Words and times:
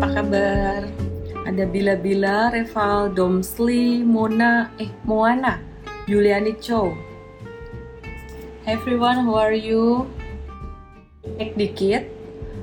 apa 0.00 0.24
kabar? 0.24 0.80
Ada 1.44 1.68
Bila-Bila, 1.68 2.48
Reval, 2.56 3.12
Domsli, 3.12 4.00
Mona, 4.00 4.72
eh 4.80 4.88
Moana, 5.04 5.60
Juliani 6.08 6.56
Chow. 6.56 6.96
Hey 8.64 8.80
everyone, 8.80 9.28
how 9.28 9.36
are 9.36 9.52
you? 9.52 10.08
Cek 11.36 11.52
dikit, 11.52 12.08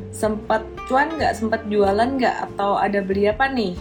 sempat 0.09 0.65
cuan 0.89 1.13
nggak? 1.13 1.37
Sempat 1.37 1.61
jualan 1.69 2.17
nggak? 2.17 2.49
Atau 2.49 2.73
ada 2.73 3.05
beli 3.05 3.29
apa 3.29 3.45
nih? 3.53 3.77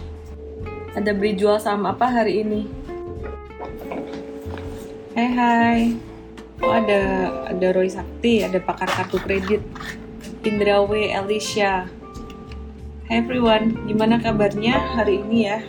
Ada 0.93 1.17
beli 1.17 1.33
jual 1.33 1.57
saham 1.57 1.89
apa 1.89 2.05
hari 2.05 2.45
ini? 2.45 2.69
Hai 5.17 5.29
hai. 5.33 5.81
Oh 6.61 6.77
ada 6.77 7.01
ada 7.49 7.67
Roy 7.73 7.89
Sakti, 7.89 8.45
ada 8.45 8.61
pakar 8.61 8.85
kartu 8.85 9.17
kredit. 9.17 9.65
Indrawe 10.45 11.09
Alicia. 11.17 11.96
Hai 13.07 13.23
everyone, 13.23 13.87
gimana 13.87 14.19
kabarnya 14.19 14.75
hari 14.99 15.23
ini 15.23 15.47
ya? 15.47 15.63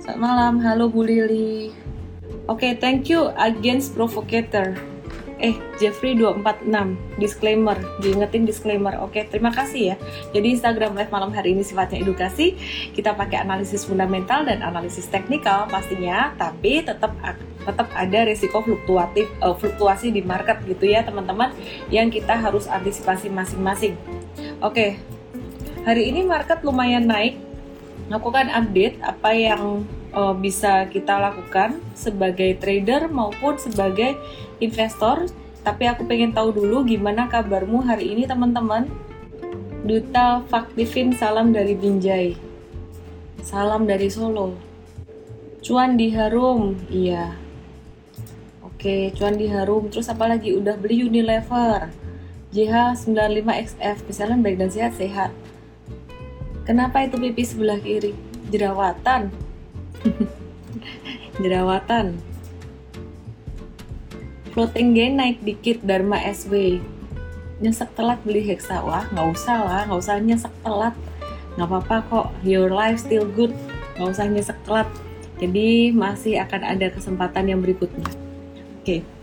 Selamat 0.00 0.16
malam, 0.16 0.64
halo 0.64 0.88
Bu 0.88 1.04
Lili. 1.04 1.76
Oke, 2.48 2.64
okay, 2.64 2.72
thank 2.72 3.12
you 3.12 3.28
Against 3.36 3.92
Provocator. 3.92 4.80
Eh, 5.44 5.60
Jeffrey 5.76 6.16
246, 6.16 6.96
disclaimer, 7.20 7.76
diingetin 8.00 8.48
disclaimer. 8.48 8.96
Oke, 9.04 9.20
okay, 9.20 9.22
terima 9.28 9.52
kasih 9.52 9.92
ya. 9.92 9.96
Jadi 10.32 10.56
Instagram 10.56 10.96
Live 10.96 11.12
malam 11.12 11.36
hari 11.36 11.52
ini 11.52 11.60
sifatnya 11.60 12.00
edukasi. 12.00 12.56
Kita 12.96 13.12
pakai 13.12 13.44
analisis 13.44 13.84
fundamental 13.84 14.48
dan 14.48 14.64
analisis 14.64 15.04
teknikal 15.12 15.68
pastinya, 15.68 16.32
tapi 16.40 16.80
tetap 16.80 17.12
tetap 17.60 17.92
ada 17.92 18.24
risiko 18.24 18.64
fluktuatif 18.64 19.28
uh, 19.44 19.52
fluktuasi 19.52 20.16
di 20.16 20.24
market 20.24 20.64
gitu 20.64 20.88
ya, 20.88 21.04
teman-teman, 21.04 21.52
yang 21.92 22.08
kita 22.08 22.32
harus 22.40 22.64
antisipasi 22.64 23.28
masing-masing. 23.28 24.17
Oke, 24.58 24.98
hari 25.86 26.10
ini 26.10 26.26
market 26.26 26.66
lumayan 26.66 27.06
naik. 27.06 27.38
Lakukan 28.10 28.50
update 28.50 28.98
apa 29.06 29.30
yang 29.30 29.86
uh, 30.10 30.34
bisa 30.34 30.90
kita 30.90 31.14
lakukan 31.14 31.78
sebagai 31.94 32.58
trader 32.58 33.06
maupun 33.06 33.54
sebagai 33.54 34.18
investor. 34.58 35.30
Tapi 35.62 35.86
aku 35.86 36.10
pengen 36.10 36.34
tahu 36.34 36.50
dulu 36.50 36.82
gimana 36.82 37.30
kabarmu 37.30 37.86
hari 37.86 38.10
ini 38.18 38.26
teman-teman. 38.26 38.90
Duta 39.86 40.42
Faktivin 40.50 41.14
salam 41.14 41.54
dari 41.54 41.78
Binjai. 41.78 42.34
Salam 43.46 43.86
dari 43.86 44.10
Solo. 44.10 44.58
Cuan 45.62 45.94
di 45.94 46.10
Harum, 46.10 46.74
iya. 46.90 47.38
Oke, 48.66 49.14
cuan 49.14 49.38
di 49.38 49.46
Harum. 49.46 49.86
Terus 49.86 50.10
apa 50.10 50.26
lagi? 50.26 50.50
Udah 50.50 50.74
beli 50.74 51.06
Unilever 51.06 52.07
JH95XF 52.48 53.96
misalnya 54.08 54.36
baik 54.40 54.56
dan 54.56 54.70
sehat 54.72 54.92
sehat. 54.96 55.30
Kenapa 56.64 57.04
itu 57.04 57.20
pipi 57.20 57.44
sebelah 57.44 57.76
kiri? 57.80 58.16
Jerawatan. 58.48 59.28
Jerawatan. 61.42 62.16
Floating 64.56 64.96
gain 64.96 65.14
naik 65.20 65.44
dikit 65.44 65.84
Dharma 65.84 66.16
SW 66.24 66.80
nyesek 67.60 67.92
telat 67.92 68.20
beli 68.24 68.40
Hexa. 68.40 68.80
Wah 68.80 69.04
nggak 69.12 69.28
usah 69.36 69.58
lah 69.60 69.80
nggak 69.84 70.00
usah 70.00 70.16
nyesek 70.16 70.54
telat. 70.64 70.96
Nggak 71.60 71.68
apa-apa 71.68 71.96
kok 72.08 72.26
your 72.48 72.72
life 72.72 72.96
still 72.96 73.28
good. 73.28 73.52
Nggak 74.00 74.08
usah 74.08 74.24
nyesek 74.24 74.58
telat. 74.64 74.88
Jadi 75.36 75.92
masih 75.92 76.40
akan 76.40 76.64
ada 76.64 76.88
kesempatan 76.88 77.44
yang 77.44 77.60
berikutnya. 77.60 78.08
Oke. 78.80 79.04
okay 79.04 79.17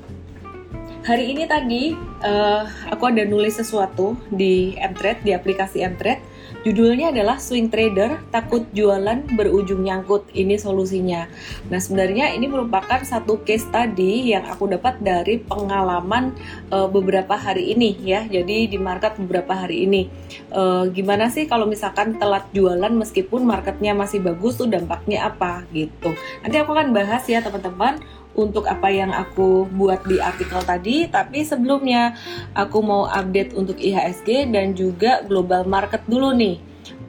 hari 1.05 1.37
ini 1.37 1.45
tadi 1.45 1.93
uh, 2.25 2.65
aku 2.89 3.13
ada 3.13 3.21
nulis 3.29 3.61
sesuatu 3.61 4.17
di 4.33 4.73
Mtrade 4.73 5.21
di 5.21 5.31
aplikasi 5.37 5.85
Mtrade 5.85 6.35
judulnya 6.65 7.13
adalah 7.13 7.37
swing 7.37 7.69
trader 7.69 8.25
takut 8.33 8.65
jualan 8.73 9.21
berujung 9.37 9.85
nyangkut. 9.85 10.25
Ini 10.33 10.57
solusinya. 10.57 11.29
Nah 11.69 11.77
sebenarnya 11.77 12.33
ini 12.33 12.49
merupakan 12.49 13.05
satu 13.05 13.45
case 13.45 13.69
tadi 13.69 14.33
yang 14.33 14.49
aku 14.49 14.65
dapat 14.65 14.97
dari 14.97 15.37
pengalaman 15.45 16.33
uh, 16.73 16.89
beberapa 16.89 17.37
hari 17.37 17.77
ini 17.77 17.93
ya. 18.01 18.25
Jadi 18.25 18.65
di 18.65 18.77
market 18.81 19.21
beberapa 19.21 19.53
hari 19.53 19.85
ini. 19.85 20.09
Uh, 20.49 20.89
gimana 20.89 21.29
sih 21.29 21.45
kalau 21.45 21.69
misalkan 21.69 22.17
telat 22.17 22.49
jualan 22.49 22.89
meskipun 22.89 23.45
marketnya 23.45 23.93
masih 23.93 24.25
bagus 24.25 24.57
tuh 24.57 24.65
dampaknya 24.65 25.29
apa 25.29 25.69
gitu. 25.69 26.17
Nanti 26.41 26.57
aku 26.57 26.73
akan 26.73 26.97
bahas 26.97 27.21
ya 27.29 27.45
teman-teman 27.45 28.01
untuk 28.35 28.67
apa 28.67 28.91
yang 28.91 29.15
aku 29.15 29.67
buat 29.71 30.03
di 30.03 30.19
artikel 30.19 30.59
tadi, 30.63 31.07
tapi 31.07 31.47
sebelumnya 31.47 32.15
aku 32.51 32.83
mau 32.83 33.03
update 33.07 33.55
untuk 33.55 33.79
IHSG 33.79 34.51
dan 34.51 34.75
juga 34.75 35.23
global 35.23 35.63
market 35.63 36.03
dulu 36.05 36.35
nih. 36.35 36.59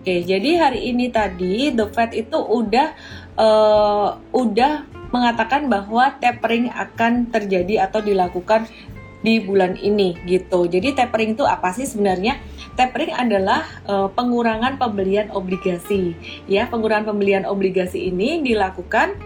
Oke, 0.07 0.23
jadi 0.23 0.51
hari 0.63 0.95
ini 0.95 1.11
tadi 1.11 1.75
The 1.75 1.91
Fed 1.91 2.15
itu 2.15 2.39
udah 2.39 2.95
uh, 3.35 4.23
udah 4.31 4.87
mengatakan 5.11 5.67
bahwa 5.67 6.15
tapering 6.23 6.71
akan 6.71 7.31
terjadi 7.35 7.91
atau 7.91 7.99
dilakukan 8.03 8.71
di 9.27 9.43
bulan 9.43 9.75
ini 9.75 10.15
gitu. 10.31 10.71
Jadi 10.71 10.95
tapering 10.95 11.35
itu 11.35 11.43
apa 11.43 11.75
sih 11.75 11.91
sebenarnya? 11.91 12.39
Tapering 12.79 13.11
adalah 13.11 13.67
uh, 13.91 14.07
pengurangan 14.15 14.79
pembelian 14.79 15.35
obligasi. 15.35 16.15
Ya, 16.47 16.71
pengurangan 16.71 17.11
pembelian 17.11 17.43
obligasi 17.43 18.07
ini 18.07 18.39
dilakukan 18.47 19.19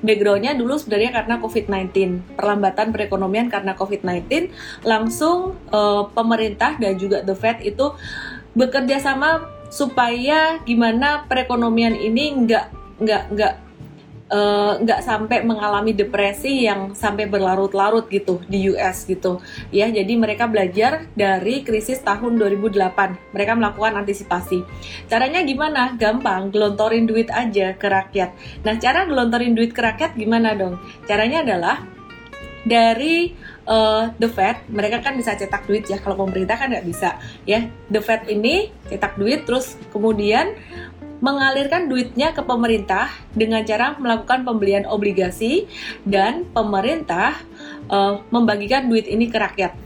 backgroundnya 0.00 0.56
dulu 0.56 0.76
sebenarnya 0.76 1.12
karena 1.22 1.34
COVID-19 1.40 1.94
perlambatan 2.36 2.92
perekonomian 2.92 3.48
karena 3.48 3.72
COVID-19 3.76 4.52
langsung 4.84 5.56
uh, 5.72 6.08
pemerintah 6.12 6.76
dan 6.76 6.96
juga 6.96 7.24
the 7.24 7.36
Fed 7.36 7.60
itu 7.64 7.92
bekerja 8.56 9.00
sama 9.00 9.44
supaya 9.68 10.62
gimana 10.64 11.26
perekonomian 11.28 11.96
ini 11.96 12.46
nggak 12.46 12.66
nggak 13.02 13.22
nggak 13.34 13.54
nggak 14.26 15.00
uh, 15.00 15.06
sampai 15.06 15.46
mengalami 15.46 15.94
depresi 15.94 16.66
yang 16.66 16.98
sampai 16.98 17.30
berlarut-larut 17.30 18.10
gitu 18.10 18.42
di 18.50 18.74
US 18.74 19.06
gitu. 19.06 19.38
Ya 19.70 19.86
jadi 19.86 20.18
mereka 20.18 20.50
belajar 20.50 21.06
dari 21.14 21.62
krisis 21.62 22.02
tahun 22.02 22.34
2008 22.34 22.74
mereka 23.30 23.52
melakukan 23.54 24.02
antisipasi. 24.02 24.66
Caranya 25.06 25.46
gimana? 25.46 25.94
Gampang 25.94 26.50
gelontorin 26.50 27.06
duit 27.06 27.30
aja 27.30 27.78
ke 27.78 27.86
rakyat. 27.86 28.34
Nah 28.66 28.74
cara 28.82 29.06
gelontorin 29.06 29.54
duit 29.54 29.70
ke 29.70 29.78
rakyat 29.78 30.18
gimana 30.18 30.58
dong? 30.58 30.82
Caranya 31.06 31.46
adalah 31.46 31.86
dari 32.66 33.30
uh, 33.70 34.10
The 34.18 34.26
Fed 34.26 34.66
mereka 34.74 34.98
kan 34.98 35.14
bisa 35.14 35.38
cetak 35.38 35.70
duit 35.70 35.86
ya 35.86 36.02
kalau 36.02 36.18
pemerintah 36.26 36.58
kan 36.58 36.74
nggak 36.74 36.82
bisa. 36.82 37.14
Ya 37.46 37.70
The 37.86 38.02
Fed 38.02 38.26
ini 38.26 38.74
cetak 38.90 39.14
duit 39.14 39.46
terus 39.46 39.78
kemudian 39.94 40.58
mengalirkan 41.20 41.88
duitnya 41.88 42.36
ke 42.36 42.44
pemerintah 42.44 43.08
dengan 43.32 43.64
cara 43.64 43.96
melakukan 43.96 44.44
pembelian 44.44 44.84
obligasi 44.84 45.64
dan 46.04 46.44
pemerintah 46.52 47.40
uh, 47.88 48.20
membagikan 48.28 48.88
duit 48.90 49.08
ini 49.08 49.32
ke 49.32 49.38
rakyat. 49.40 49.85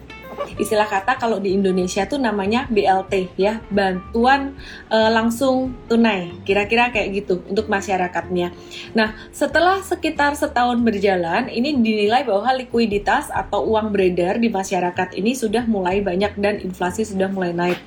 Istilah 0.57 0.89
kata 0.89 1.17
kalau 1.21 1.39
di 1.39 1.57
Indonesia 1.57 2.05
tuh 2.09 2.21
namanya 2.21 2.67
BLT 2.69 3.37
ya, 3.37 3.61
bantuan 3.69 4.57
uh, 4.89 5.11
langsung 5.13 5.73
tunai. 5.87 6.33
Kira-kira 6.45 6.93
kayak 6.93 7.25
gitu 7.25 7.45
untuk 7.49 7.69
masyarakatnya. 7.69 8.53
Nah, 8.97 9.17
setelah 9.31 9.81
sekitar 9.85 10.37
setahun 10.37 10.81
berjalan, 10.81 11.49
ini 11.53 11.77
dinilai 11.77 12.25
bahwa 12.25 12.53
likuiditas 12.57 13.29
atau 13.31 13.65
uang 13.69 13.93
beredar 13.93 14.41
di 14.41 14.49
masyarakat 14.49 15.17
ini 15.17 15.33
sudah 15.37 15.65
mulai 15.65 16.03
banyak 16.03 16.37
dan 16.41 16.61
inflasi 16.61 17.07
sudah 17.07 17.29
mulai 17.31 17.53
naik. 17.53 17.81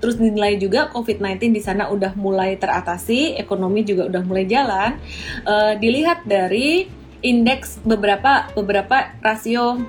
Terus 0.00 0.16
dinilai 0.16 0.56
juga 0.56 0.88
COVID-19 0.90 1.52
di 1.52 1.62
sana 1.62 1.88
udah 1.92 2.16
mulai 2.16 2.56
teratasi, 2.56 3.36
ekonomi 3.36 3.84
juga 3.84 4.08
udah 4.08 4.22
mulai 4.24 4.44
jalan. 4.48 4.96
Uh, 5.44 5.76
dilihat 5.78 6.24
dari 6.24 6.88
indeks 7.24 7.80
beberapa 7.82 8.48
beberapa 8.54 9.16
rasio 9.24 9.80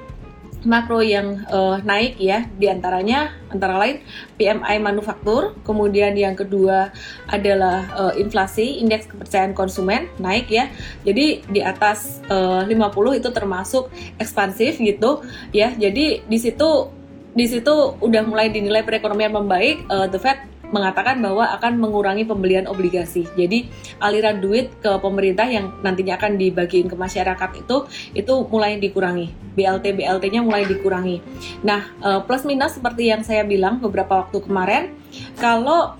makro 0.67 0.99
yang 0.99 1.47
uh, 1.47 1.79
naik 1.79 2.19
ya 2.19 2.43
di 2.59 2.67
antaranya 2.67 3.31
antara 3.47 3.79
lain 3.79 4.03
PMI 4.35 4.83
manufaktur 4.83 5.55
kemudian 5.63 6.11
yang 6.19 6.35
kedua 6.35 6.91
adalah 7.31 7.87
uh, 7.95 8.13
inflasi 8.19 8.83
indeks 8.83 9.07
kepercayaan 9.07 9.55
konsumen 9.55 10.11
naik 10.19 10.51
ya. 10.51 10.67
Jadi 11.07 11.47
di 11.47 11.63
atas 11.63 12.19
uh, 12.27 12.67
50 12.67 13.23
itu 13.23 13.29
termasuk 13.31 13.87
ekspansif 14.19 14.77
gitu 14.83 15.23
ya. 15.55 15.71
Jadi 15.71 16.27
di 16.27 16.37
situ 16.37 16.91
di 17.37 17.45
situ 17.45 17.95
udah 18.01 18.25
mulai 18.25 18.49
dinilai 18.49 18.81
perekonomian 18.81 19.29
membaik, 19.29 19.85
uh, 19.87 20.09
The 20.09 20.19
Fed 20.19 20.56
mengatakan 20.71 21.19
bahwa 21.23 21.47
akan 21.57 21.79
mengurangi 21.79 22.23
pembelian 22.27 22.67
obligasi. 22.67 23.27
Jadi 23.35 23.67
aliran 24.03 24.43
duit 24.43 24.71
ke 24.83 24.91
pemerintah 24.99 25.47
yang 25.47 25.71
nantinya 25.81 26.19
akan 26.19 26.35
dibagiin 26.35 26.91
ke 26.91 26.95
masyarakat 26.95 27.49
itu 27.63 27.87
itu 28.13 28.33
mulai 28.51 28.79
dikurangi. 28.79 29.31
BLT 29.57 29.97
BLT-nya 29.97 30.41
mulai 30.45 30.67
dikurangi. 30.67 31.23
Nah, 31.65 31.89
uh, 32.03 32.19
plus 32.21 32.45
minus 32.45 32.77
seperti 32.77 33.09
yang 33.09 33.25
saya 33.25 33.41
bilang 33.41 33.81
beberapa 33.81 34.25
waktu 34.25 34.43
kemarin, 34.43 34.93
kalau 35.41 35.97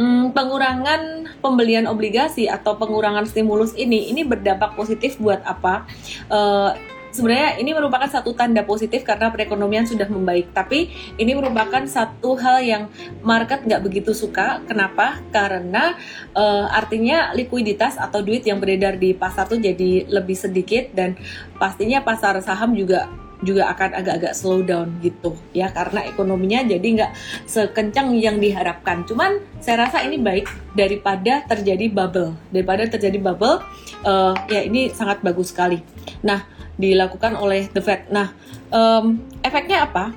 Hmm, 0.00 0.32
pengurangan 0.32 1.28
pembelian 1.44 1.84
obligasi 1.84 2.48
atau 2.48 2.80
pengurangan 2.80 3.28
stimulus 3.28 3.76
ini 3.76 4.08
ini 4.08 4.24
berdampak 4.24 4.72
positif 4.72 5.20
buat 5.20 5.44
apa? 5.44 5.84
Uh, 6.32 6.72
sebenarnya 7.12 7.60
ini 7.60 7.70
merupakan 7.76 8.08
satu 8.08 8.32
tanda 8.32 8.64
positif 8.64 9.04
karena 9.04 9.28
perekonomian 9.28 9.84
sudah 9.84 10.08
membaik. 10.08 10.50
Tapi 10.50 10.90
ini 11.20 11.32
merupakan 11.36 11.84
satu 11.84 12.34
hal 12.40 12.64
yang 12.64 12.82
market 13.20 13.62
nggak 13.68 13.84
begitu 13.84 14.16
suka. 14.16 14.64
Kenapa? 14.64 15.20
Karena 15.30 15.94
uh, 16.34 16.66
artinya 16.72 17.30
likuiditas 17.36 18.00
atau 18.00 18.24
duit 18.24 18.42
yang 18.42 18.58
beredar 18.58 18.96
di 18.96 19.12
pasar 19.12 19.46
tuh 19.46 19.60
jadi 19.60 20.08
lebih 20.08 20.34
sedikit 20.34 20.90
dan 20.96 21.14
pastinya 21.60 22.00
pasar 22.02 22.40
saham 22.40 22.72
juga 22.72 23.06
juga 23.42 23.68
akan 23.74 23.90
agak-agak 23.98 24.32
slow 24.38 24.62
down 24.62 25.02
gitu 25.02 25.34
ya 25.50 25.68
karena 25.74 26.06
ekonominya 26.06 26.62
jadi 26.62 26.86
nggak 26.86 27.12
sekencang 27.50 28.14
yang 28.16 28.38
diharapkan. 28.38 29.02
Cuman 29.04 29.42
saya 29.58 29.86
rasa 29.86 30.06
ini 30.06 30.16
baik 30.22 30.46
daripada 30.78 31.42
terjadi 31.50 31.90
bubble 31.90 32.38
daripada 32.54 32.86
terjadi 32.86 33.18
bubble 33.18 33.60
uh, 34.06 34.34
ya 34.46 34.62
ini 34.62 34.94
sangat 34.94 35.20
bagus 35.26 35.50
sekali. 35.50 35.82
Nah 36.22 36.46
dilakukan 36.80 37.36
oleh 37.36 37.68
The 37.72 37.82
Fed. 37.84 38.08
Nah, 38.08 38.32
um, 38.72 39.20
efeknya 39.44 39.84
apa? 39.84 40.14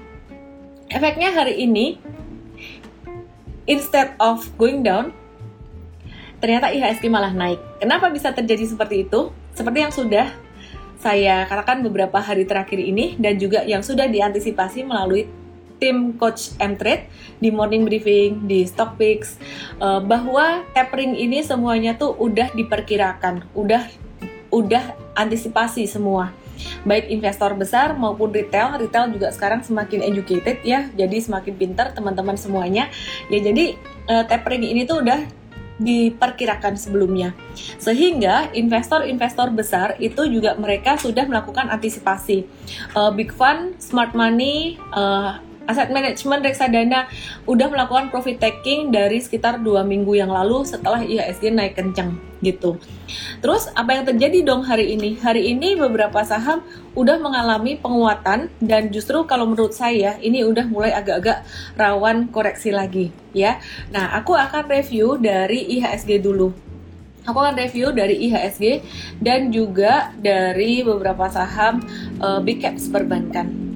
Efeknya 0.87 1.33
hari 1.33 1.59
ini 1.59 1.99
instead 3.65 4.13
of 4.21 4.45
going 4.55 4.85
down, 4.85 5.11
ternyata 6.39 6.71
IHSG 6.71 7.09
malah 7.09 7.33
naik. 7.33 7.59
Kenapa 7.81 8.07
bisa 8.13 8.31
terjadi 8.31 8.69
seperti 8.69 9.09
itu? 9.09 9.33
Seperti 9.57 9.77
yang 9.81 9.93
sudah 9.93 10.29
saya 11.01 11.45
katakan 11.45 11.85
beberapa 11.85 12.17
hari 12.17 12.47
terakhir 12.47 12.81
ini 12.81 13.19
dan 13.19 13.37
juga 13.37 13.61
yang 13.67 13.83
sudah 13.85 14.09
diantisipasi 14.09 14.87
melalui 14.87 15.27
tim 15.75 16.15
coach 16.15 16.55
M-Trade 16.55 17.11
di 17.43 17.51
morning 17.51 17.83
briefing 17.83 18.47
di 18.47 18.63
Stockpix 18.63 19.35
uh, 19.83 19.99
bahwa 19.99 20.63
tapering 20.71 21.19
ini 21.19 21.43
semuanya 21.43 21.99
tuh 21.99 22.15
udah 22.15 22.47
diperkirakan, 22.55 23.43
udah 23.51 23.83
udah 24.55 24.95
antisipasi 25.19 25.83
semua 25.83 26.31
baik 26.83 27.11
investor 27.11 27.53
besar 27.55 27.93
maupun 27.95 28.31
retail. 28.31 28.77
Retail 28.77 29.11
juga 29.11 29.31
sekarang 29.31 29.63
semakin 29.63 30.05
educated 30.05 30.61
ya, 30.61 30.89
jadi 30.93 31.17
semakin 31.21 31.53
pintar 31.55 31.91
teman-teman 31.91 32.35
semuanya. 32.35 32.91
Ya 33.31 33.39
jadi 33.41 33.75
uh, 34.09 34.23
tapering 34.25 34.63
ini 34.63 34.83
tuh 34.83 35.01
udah 35.03 35.45
diperkirakan 35.75 36.79
sebelumnya. 36.79 37.35
Sehingga 37.79 38.51
investor-investor 38.55 39.51
besar 39.51 39.99
itu 39.99 40.23
juga 40.31 40.55
mereka 40.55 40.95
sudah 40.95 41.27
melakukan 41.27 41.67
antisipasi. 41.67 42.47
Uh, 42.95 43.11
big 43.11 43.35
fund, 43.35 43.75
smart 43.83 44.15
money, 44.15 44.79
uh, 44.95 45.43
aset 45.65 45.89
manajemen 45.89 46.41
reksadana 46.41 47.09
udah 47.49 47.67
melakukan 47.69 48.09
profit 48.13 48.37
taking 48.41 48.93
dari 48.93 49.21
sekitar 49.21 49.61
dua 49.61 49.81
minggu 49.81 50.13
yang 50.17 50.29
lalu 50.29 50.65
setelah 50.65 51.01
IHSG 51.01 51.53
naik 51.53 51.77
kencang 51.77 52.17
gitu. 52.45 52.77
Terus 53.41 53.69
apa 53.73 53.97
yang 53.97 54.05
terjadi 54.05 54.45
dong 54.45 54.65
hari 54.65 54.93
ini? 54.93 55.17
Hari 55.17 55.53
ini 55.55 55.73
beberapa 55.73 56.21
saham 56.21 56.61
udah 56.93 57.17
mengalami 57.17 57.77
penguatan 57.77 58.53
dan 58.61 58.93
justru 58.93 59.25
kalau 59.25 59.49
menurut 59.49 59.73
saya 59.73 60.17
ini 60.21 60.45
udah 60.45 60.65
mulai 60.69 60.93
agak-agak 60.93 61.41
rawan 61.73 62.29
koreksi 62.29 62.69
lagi 62.69 63.09
ya. 63.33 63.57
Nah 63.89 64.13
aku 64.13 64.37
akan 64.37 64.69
review 64.69 65.17
dari 65.17 65.65
IHSG 65.79 66.21
dulu. 66.21 66.53
Aku 67.25 67.41
akan 67.41 67.57
review 67.57 67.89
dari 67.89 68.29
IHSG 68.29 68.85
dan 69.17 69.49
juga 69.49 70.13
dari 70.21 70.85
beberapa 70.85 71.25
saham 71.25 71.81
uh, 72.21 72.37
big 72.37 72.61
caps 72.61 72.85
perbankan. 72.85 73.74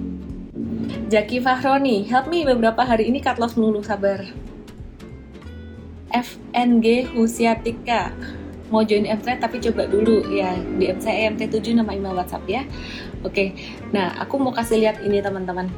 Jaki 1.10 1.42
Fahroni, 1.42 2.06
help 2.06 2.30
me 2.30 2.46
beberapa 2.46 2.86
hari 2.86 3.10
ini 3.10 3.18
cut 3.18 3.42
loss 3.42 3.58
melulu 3.58 3.82
sabar. 3.82 4.30
FNG 6.14 7.10
Husiatika, 7.18 8.14
mau 8.70 8.86
join 8.86 9.10
M-Trade 9.10 9.42
tapi 9.42 9.58
coba 9.58 9.90
dulu 9.90 10.22
ya 10.30 10.54
di 10.78 10.86
MC 10.86 11.34
MT7 11.34 11.82
nama 11.82 11.98
email 11.98 12.14
WhatsApp 12.14 12.46
ya. 12.46 12.62
Oke, 13.26 13.58
nah 13.90 14.22
aku 14.22 14.38
mau 14.38 14.54
kasih 14.54 14.86
lihat 14.86 15.02
ini 15.02 15.18
teman-teman. 15.18 15.74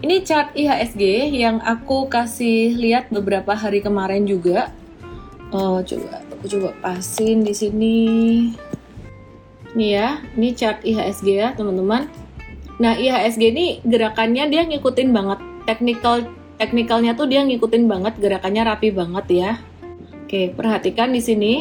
Ini 0.00 0.24
chart 0.24 0.56
IHSG 0.56 1.28
yang 1.28 1.60
aku 1.60 2.08
kasih 2.08 2.80
lihat 2.80 3.12
beberapa 3.12 3.52
hari 3.52 3.84
kemarin 3.84 4.24
juga. 4.24 4.72
Oh, 5.52 5.84
coba 5.84 6.24
aku 6.32 6.48
coba 6.48 6.72
pasin 6.80 7.44
di 7.44 7.52
sini. 7.52 8.00
Nih 9.76 10.00
ya, 10.00 10.24
ini 10.32 10.56
chart 10.56 10.80
IHSG 10.80 11.28
ya, 11.28 11.52
teman-teman 11.52 12.08
Nah, 12.78 12.94
IHSG 12.94 13.42
ini 13.50 13.66
gerakannya 13.82 14.46
dia 14.46 14.62
ngikutin 14.62 15.10
banget 15.10 15.38
technical 15.66 16.22
teknikalnya 16.58 17.14
tuh 17.14 17.30
dia 17.30 17.42
ngikutin 17.42 17.86
banget 17.86 18.18
gerakannya 18.18 18.62
rapi 18.66 18.94
banget 18.94 19.26
ya. 19.30 19.50
Oke, 20.26 20.52
perhatikan 20.54 21.10
di 21.10 21.22
sini 21.24 21.52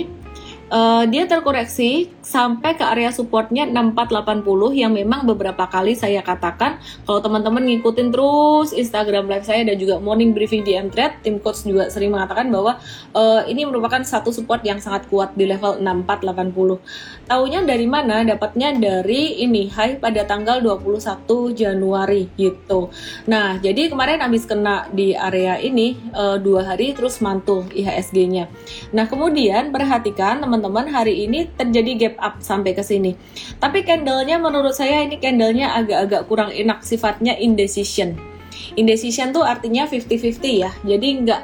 uh, 0.72 1.04
dia 1.08 1.28
terkoreksi 1.28 2.12
sampai 2.24 2.76
ke 2.76 2.84
area 2.84 3.12
supportnya 3.12 3.64
6480 3.68 4.76
yang 4.76 4.92
memang 4.92 5.24
beberapa 5.24 5.68
kali 5.68 5.96
saya 5.96 6.20
katakan 6.20 6.80
kalau 7.08 7.24
teman-teman 7.24 7.64
ngikutin 7.64 8.12
terus 8.12 8.76
Instagram 8.76 9.32
live 9.32 9.48
saya 9.48 9.64
dan 9.64 9.80
juga 9.80 10.00
morning 10.00 10.36
briefing 10.36 10.64
di 10.68 10.76
Mtrade, 10.76 11.24
tim 11.24 11.40
coach 11.40 11.64
juga 11.64 11.88
sering 11.88 12.12
mengatakan 12.12 12.52
bahwa 12.52 12.80
uh, 13.16 13.42
ini 13.48 13.64
merupakan 13.64 14.04
satu 14.04 14.32
support 14.36 14.62
yang 14.68 14.84
sangat 14.84 15.08
kuat 15.08 15.34
di 15.40 15.48
level 15.48 15.80
6480. 15.80 17.28
Taunya 17.28 17.60
dari 17.64 17.88
mana? 17.88 18.24
Dapatnya 18.24 18.76
dari 18.76 19.40
ini 19.44 19.72
high 19.72 20.00
pada 20.00 20.24
tanggal 20.28 20.60
21 20.64 21.56
Januari 21.56 22.28
gitu. 22.36 22.92
Nah, 23.28 23.60
jadi 23.60 23.92
kemarin 23.92 24.24
habis 24.24 24.44
kena 24.48 24.88
di 24.92 25.16
area 25.16 25.60
ini 25.60 25.96
uh, 26.16 26.40
dua 26.40 26.64
hari 26.74 26.92
terus 26.92 27.20
mantul 27.24 27.68
IHSG-nya. 27.72 28.48
Nah, 28.92 29.06
kemudian 29.08 29.72
perhatikan 29.72 30.40
teman 30.44 30.57
teman-teman 30.58 30.90
hari 30.90 31.30
ini 31.30 31.46
terjadi 31.54 31.92
gap 31.94 32.16
up 32.18 32.36
sampai 32.42 32.74
ke 32.74 32.82
sini. 32.82 33.14
Tapi 33.62 33.86
candlenya 33.86 34.42
menurut 34.42 34.74
saya 34.74 35.06
ini 35.06 35.22
candlenya 35.22 35.78
agak-agak 35.78 36.26
kurang 36.26 36.50
enak 36.50 36.82
sifatnya 36.82 37.38
indecision. 37.38 38.18
Indecision 38.74 39.30
tuh 39.30 39.46
artinya 39.46 39.86
50-50 39.86 40.66
ya. 40.66 40.74
Jadi 40.82 41.08
nggak 41.22 41.42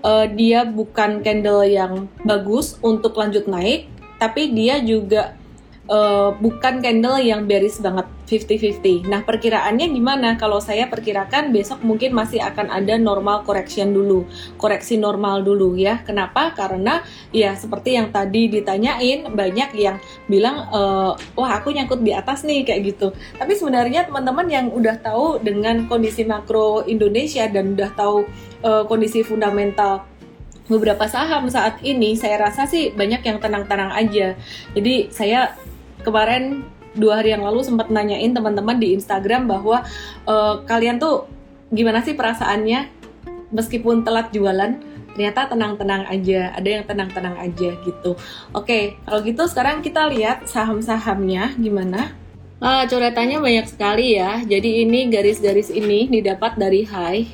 uh, 0.00 0.26
dia 0.32 0.64
bukan 0.64 1.20
candle 1.20 1.68
yang 1.68 2.08
bagus 2.24 2.80
untuk 2.80 3.20
lanjut 3.20 3.44
naik, 3.44 3.84
tapi 4.16 4.56
dia 4.56 4.80
juga 4.80 5.36
uh, 5.88 6.32
bukan 6.38 6.80
candle 6.80 7.20
yang 7.20 7.44
bearish 7.44 7.80
banget 7.80 8.08
50-50. 8.24 9.04
Nah, 9.04 9.20
perkiraannya 9.20 9.92
gimana? 9.92 10.40
Kalau 10.40 10.56
saya 10.56 10.88
perkirakan 10.88 11.52
besok 11.52 11.84
mungkin 11.84 12.16
masih 12.16 12.40
akan 12.40 12.72
ada 12.72 12.96
normal 12.96 13.44
correction 13.44 13.92
dulu, 13.92 14.24
koreksi 14.56 14.96
normal 14.96 15.44
dulu 15.44 15.76
ya. 15.76 16.00
Kenapa? 16.02 16.56
Karena 16.56 17.04
ya 17.30 17.52
seperti 17.52 18.00
yang 18.00 18.08
tadi 18.08 18.48
ditanyain 18.48 19.28
banyak 19.28 19.70
yang 19.76 20.00
bilang 20.24 20.72
e, 20.72 20.80
wah 21.36 21.50
aku 21.52 21.76
nyangkut 21.76 22.00
di 22.00 22.16
atas 22.16 22.48
nih 22.48 22.64
kayak 22.64 22.96
gitu. 22.96 23.12
Tapi 23.36 23.52
sebenarnya 23.52 24.08
teman-teman 24.08 24.48
yang 24.48 24.66
udah 24.72 24.96
tahu 25.04 25.44
dengan 25.44 25.84
kondisi 25.84 26.24
makro 26.24 26.80
Indonesia 26.88 27.44
dan 27.44 27.76
udah 27.76 27.92
tahu 27.92 28.24
uh, 28.64 28.82
kondisi 28.88 29.20
fundamental 29.20 30.08
beberapa 30.64 31.04
saham 31.04 31.44
saat 31.52 31.76
ini 31.84 32.16
saya 32.16 32.40
rasa 32.40 32.64
sih 32.64 32.88
banyak 32.96 33.20
yang 33.20 33.36
tenang-tenang 33.36 33.92
aja. 33.92 34.32
Jadi 34.72 35.12
saya 35.12 35.52
kemarin 36.04 36.68
dua 36.94 37.20
hari 37.20 37.34
yang 37.34 37.42
lalu 37.42 37.66
sempat 37.66 37.90
nanyain 37.90 38.30
teman-teman 38.30 38.78
di 38.78 38.94
Instagram 38.94 39.50
bahwa 39.50 39.82
uh, 40.30 40.62
kalian 40.68 41.02
tuh 41.02 41.26
gimana 41.74 42.04
sih 42.04 42.14
perasaannya? 42.14 43.02
Meskipun 43.54 44.02
telat 44.02 44.34
jualan 44.34 44.82
ternyata 45.14 45.46
tenang-tenang 45.46 46.10
aja 46.10 46.50
ada 46.58 46.68
yang 46.68 46.84
tenang-tenang 46.84 47.38
aja 47.38 47.70
gitu. 47.86 48.18
Oke 48.50 48.98
kalau 49.06 49.22
gitu 49.22 49.46
sekarang 49.46 49.78
kita 49.78 50.10
lihat 50.10 50.50
saham-sahamnya 50.50 51.54
gimana. 51.54 52.10
Ah 52.58 52.82
coretannya 52.90 53.38
banyak 53.38 53.66
sekali 53.70 54.18
ya. 54.18 54.42
Jadi 54.42 54.82
ini 54.82 55.06
garis-garis 55.06 55.70
ini 55.70 56.10
didapat 56.10 56.58
dari 56.58 56.82
high. 56.82 57.30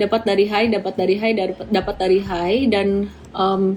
Dapat 0.00 0.26
dari 0.26 0.44
high 0.48 0.68
dapat 0.72 0.94
dari 0.96 1.14
high 1.20 1.34
dapat 1.68 1.96
dari 2.00 2.18
high 2.24 2.72
dan 2.72 3.12
um, 3.36 3.76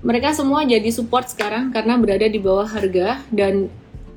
mereka 0.00 0.32
semua 0.32 0.64
jadi 0.64 0.88
support 0.88 1.28
sekarang 1.28 1.68
karena 1.72 2.00
berada 2.00 2.24
di 2.24 2.40
bawah 2.40 2.64
harga 2.64 3.20
dan 3.28 3.68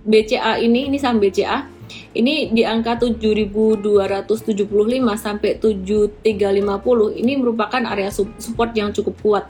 BCA 0.03 0.59
ini 0.63 0.87
ini 0.91 0.97
saham 0.99 1.19
BCA 1.19 1.67
ini 2.13 2.53
di 2.53 2.63
angka 2.63 2.99
7275 3.01 4.69
sampai 5.17 5.57
7350 5.57 7.21
ini 7.21 7.33
merupakan 7.37 7.81
area 7.89 8.11
support 8.13 8.71
yang 8.77 8.93
cukup 8.93 9.15
kuat 9.21 9.43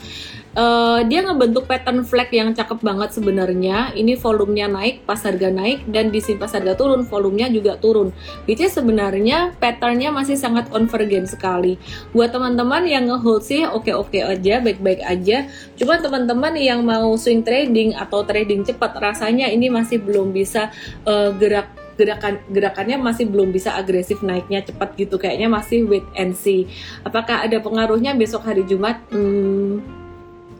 uh, 0.58 1.02
dia 1.06 1.26
ngebentuk 1.26 1.66
pattern 1.66 2.06
flag 2.06 2.30
yang 2.34 2.54
cakep 2.54 2.80
banget 2.82 3.14
sebenarnya. 3.14 3.94
Ini 3.94 4.18
volumenya 4.18 4.70
naik 4.70 5.06
pas 5.06 5.20
harga 5.22 5.50
naik 5.50 5.86
dan 5.90 6.10
di 6.14 6.22
sini 6.22 6.40
pas 6.40 6.54
harga 6.54 6.78
turun 6.78 7.06
volumenya 7.06 7.50
juga 7.50 7.78
turun. 7.78 8.14
Is 8.50 8.62
sebenarnya 8.74 9.58
patternnya 9.60 10.10
masih 10.14 10.40
sangat 10.40 10.72
konvergen 10.72 11.28
sekali. 11.28 11.76
Buat 12.16 12.32
teman-teman 12.32 12.88
yang 12.88 13.12
ngehold 13.12 13.44
sih 13.44 13.68
oke-oke 13.68 14.24
aja, 14.24 14.64
baik-baik 14.64 15.04
aja. 15.04 15.52
Cuma 15.76 16.00
teman-teman 16.00 16.56
yang 16.56 16.86
mau 16.86 17.12
swing 17.20 17.44
trading 17.44 17.98
atau 17.98 18.24
trading 18.24 18.64
cepat 18.64 18.96
rasanya 18.98 19.52
ini 19.52 19.68
masih 19.68 20.00
belum 20.00 20.32
bisa 20.32 20.72
uh, 21.04 21.36
gerak 21.36 21.83
gerakan 21.96 22.42
gerakannya 22.50 22.98
masih 22.98 23.30
belum 23.30 23.54
bisa 23.54 23.74
agresif 23.74 24.22
naiknya 24.26 24.66
cepat 24.66 24.98
gitu. 24.98 25.16
Kayaknya 25.22 25.48
masih 25.50 25.86
wait 25.86 26.06
and 26.18 26.34
see. 26.34 26.68
Apakah 27.06 27.46
ada 27.46 27.60
pengaruhnya 27.62 28.14
besok 28.18 28.46
hari 28.46 28.66
Jumat? 28.66 29.02
Hmm, 29.14 29.82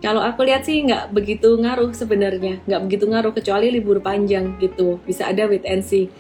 Kalau 0.04 0.20
aku 0.20 0.44
lihat 0.44 0.68
sih 0.68 0.84
nggak 0.84 1.16
begitu 1.16 1.56
ngaruh 1.56 1.96
sebenarnya, 1.96 2.60
nggak 2.68 2.82
begitu 2.92 3.08
ngaruh 3.08 3.32
kecuali 3.32 3.72
libur 3.72 4.04
panjang 4.04 4.60
gitu, 4.60 5.00
bisa 5.08 5.32
ada 5.32 5.48
wait 5.48 5.64
and 5.64 5.80
see. 5.80 6.12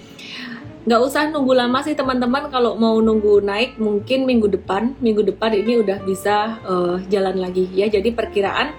Nggak 0.87 1.01
usah 1.03 1.31
nunggu 1.31 1.51
lama 1.51 1.79
sih 1.83 1.95
teman-teman. 1.95 2.51
Kalau 2.51 2.75
mau 2.75 2.99
nunggu 2.99 3.39
naik 3.39 3.79
mungkin 3.79 4.27
minggu 4.27 4.51
depan, 4.51 4.95
minggu 4.99 5.23
depan 5.23 5.51
ini 5.55 5.79
udah 5.79 5.99
bisa 6.03 6.59
uh, 6.63 6.99
jalan 7.07 7.39
lagi. 7.39 7.71
Ya. 7.71 7.87
Jadi 7.87 8.11
perkiraan 8.11 8.75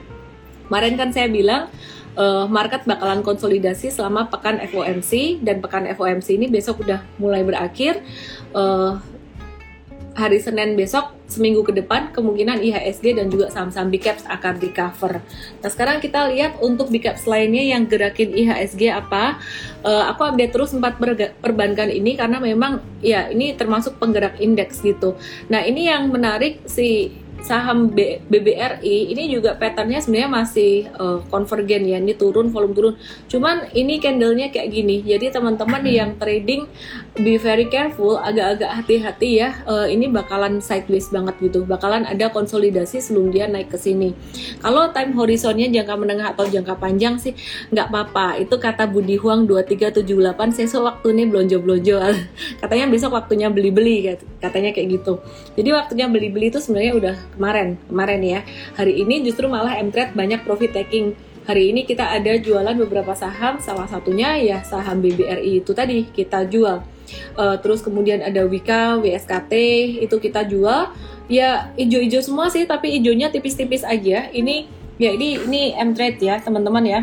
kemarin 0.68 0.96
kan 1.00 1.12
saya 1.12 1.28
bilang 1.32 1.68
uh, 2.16 2.46
market 2.50 2.86
bakalan 2.86 3.20
konsolidasi 3.22 3.90
selama 3.90 4.30
pekan 4.30 4.58
FOMC 4.64 5.42
dan 5.42 5.60
pekan 5.62 5.86
FOMC 5.90 6.38
ini 6.38 6.46
besok 6.50 6.82
udah 6.82 7.02
mulai 7.18 7.42
berakhir. 7.42 8.02
Uh, 8.54 8.98
hari 10.14 10.38
Senin 10.38 10.78
besok 10.78 11.10
seminggu 11.26 11.66
ke 11.66 11.74
depan 11.74 12.14
kemungkinan 12.14 12.62
IHSG 12.62 13.18
dan 13.18 13.26
juga 13.26 13.50
saham-saham 13.50 13.90
big 13.90 14.06
caps 14.06 14.22
akan 14.30 14.62
recover. 14.62 15.18
Nah 15.58 15.68
sekarang 15.68 15.98
kita 15.98 16.30
lihat 16.30 16.62
untuk 16.62 16.86
big 16.94 17.02
caps 17.02 17.26
lainnya 17.26 17.74
yang 17.74 17.90
gerakin 17.90 18.30
IHSG 18.30 18.94
apa. 18.94 19.42
Uh, 19.82 20.06
aku 20.06 20.22
update 20.30 20.54
terus 20.54 20.70
empat 20.70 21.02
perbankan 21.42 21.90
ini 21.90 22.14
karena 22.14 22.38
memang 22.38 22.78
ya 23.02 23.26
ini 23.26 23.58
termasuk 23.58 23.98
penggerak 23.98 24.38
indeks 24.38 24.86
gitu. 24.86 25.18
Nah 25.50 25.66
ini 25.66 25.90
yang 25.90 26.14
menarik 26.14 26.62
si 26.70 27.10
saham 27.44 27.92
B, 27.92 28.24
BBRI 28.24 29.12
ini 29.12 29.28
juga 29.28 29.52
patternnya 29.52 30.00
sebenarnya 30.00 30.30
masih 30.32 30.88
uh, 30.96 31.20
konvergen 31.28 31.84
ya 31.84 32.00
ini 32.00 32.16
turun 32.16 32.48
volume 32.48 32.72
turun. 32.72 32.94
Cuman 33.28 33.68
ini 33.76 34.00
candlenya 34.00 34.48
kayak 34.48 34.72
gini 34.72 35.04
jadi 35.04 35.28
teman-teman 35.28 35.84
yang 35.84 36.16
trading 36.16 36.64
be 37.14 37.38
very 37.38 37.70
careful 37.70 38.18
agak-agak 38.18 38.70
hati-hati 38.82 39.38
ya. 39.38 39.54
Uh, 39.70 39.86
ini 39.86 40.10
bakalan 40.10 40.58
sideways 40.58 41.06
banget 41.14 41.38
gitu. 41.38 41.62
Bakalan 41.62 42.02
ada 42.02 42.34
konsolidasi 42.34 42.98
sebelum 42.98 43.30
dia 43.30 43.46
naik 43.46 43.70
ke 43.70 43.78
sini. 43.78 44.18
Kalau 44.58 44.90
time 44.90 45.14
horizonnya 45.14 45.70
jangka 45.70 45.94
menengah 45.94 46.34
atau 46.34 46.42
jangka 46.50 46.74
panjang 46.74 47.14
sih 47.22 47.38
nggak 47.70 47.86
apa-apa. 47.86 48.42
Itu 48.42 48.58
kata 48.58 48.90
Budi 48.90 49.14
Huang 49.14 49.46
2378 49.46 50.58
sesok 50.58 50.82
waktu 50.82 51.06
ini 51.14 51.22
belonjo-belonjo 51.30 51.96
katanya 52.62 52.86
besok 52.90 53.14
waktunya 53.14 53.46
beli-beli 53.46 54.18
katanya 54.42 54.74
kayak 54.74 54.98
gitu. 54.98 55.22
Jadi 55.54 55.70
waktunya 55.70 56.10
beli-beli 56.10 56.50
itu 56.50 56.58
sebenarnya 56.58 56.92
udah 56.98 57.14
kemarin 57.38 57.78
kemarin 57.86 58.20
ya. 58.26 58.40
Hari 58.74 59.06
ini 59.06 59.22
justru 59.22 59.46
malah 59.46 59.78
Mtrade 59.78 60.18
banyak 60.18 60.42
profit 60.42 60.74
taking. 60.74 61.14
Hari 61.44 61.76
ini 61.76 61.84
kita 61.84 62.08
ada 62.08 62.40
jualan 62.40 62.72
beberapa 62.72 63.12
saham 63.12 63.60
salah 63.60 63.84
satunya 63.84 64.32
ya 64.40 64.64
saham 64.64 65.04
BBRI 65.04 65.60
itu 65.60 65.76
tadi 65.76 66.08
kita 66.08 66.48
jual 66.48 66.80
uh, 67.36 67.56
terus 67.60 67.80
kemudian 67.80 68.20
ada 68.24 68.44
Wika 68.44 69.00
WSKT 69.00 69.52
itu 70.04 70.16
kita 70.20 70.46
jual 70.46 70.92
ya 71.30 71.72
hijau-hijau 71.76 72.20
semua 72.20 72.52
sih 72.52 72.68
tapi 72.68 72.92
hijaunya 73.00 73.32
tipis-tipis 73.32 73.84
aja 73.84 74.28
ini 74.30 74.68
ya 75.00 75.10
ini 75.10 75.40
ini 75.40 75.62
Mtrade 75.74 76.20
ya 76.20 76.38
teman-teman 76.40 76.84
ya 76.84 77.00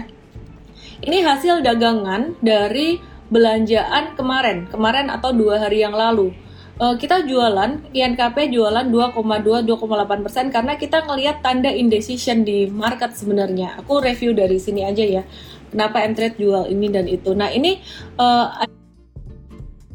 ini 1.02 1.26
hasil 1.26 1.66
dagangan 1.66 2.38
dari 2.40 3.02
belanjaan 3.32 4.14
kemarin 4.14 4.70
kemarin 4.70 5.10
atau 5.10 5.34
dua 5.34 5.58
hari 5.58 5.82
yang 5.82 5.96
lalu 5.96 6.36
uh, 6.82 6.96
kita 6.98 7.24
jualan 7.30 7.94
INKP 7.94 8.50
jualan 8.50 8.90
2,2 8.90 9.66
2,8 9.70 10.26
persen 10.26 10.46
karena 10.50 10.74
kita 10.76 11.06
ngelihat 11.06 11.46
tanda 11.46 11.70
indecision 11.70 12.42
di 12.42 12.66
market 12.66 13.14
sebenarnya. 13.14 13.78
Aku 13.86 14.02
review 14.02 14.34
dari 14.34 14.58
sini 14.58 14.82
aja 14.82 15.06
ya. 15.06 15.24
Kenapa 15.72 16.04
Mtrade 16.04 16.36
jual 16.36 16.68
ini 16.68 16.92
dan 16.92 17.08
itu. 17.08 17.32
Nah 17.32 17.54
ini 17.54 17.80
uh, 18.20 18.66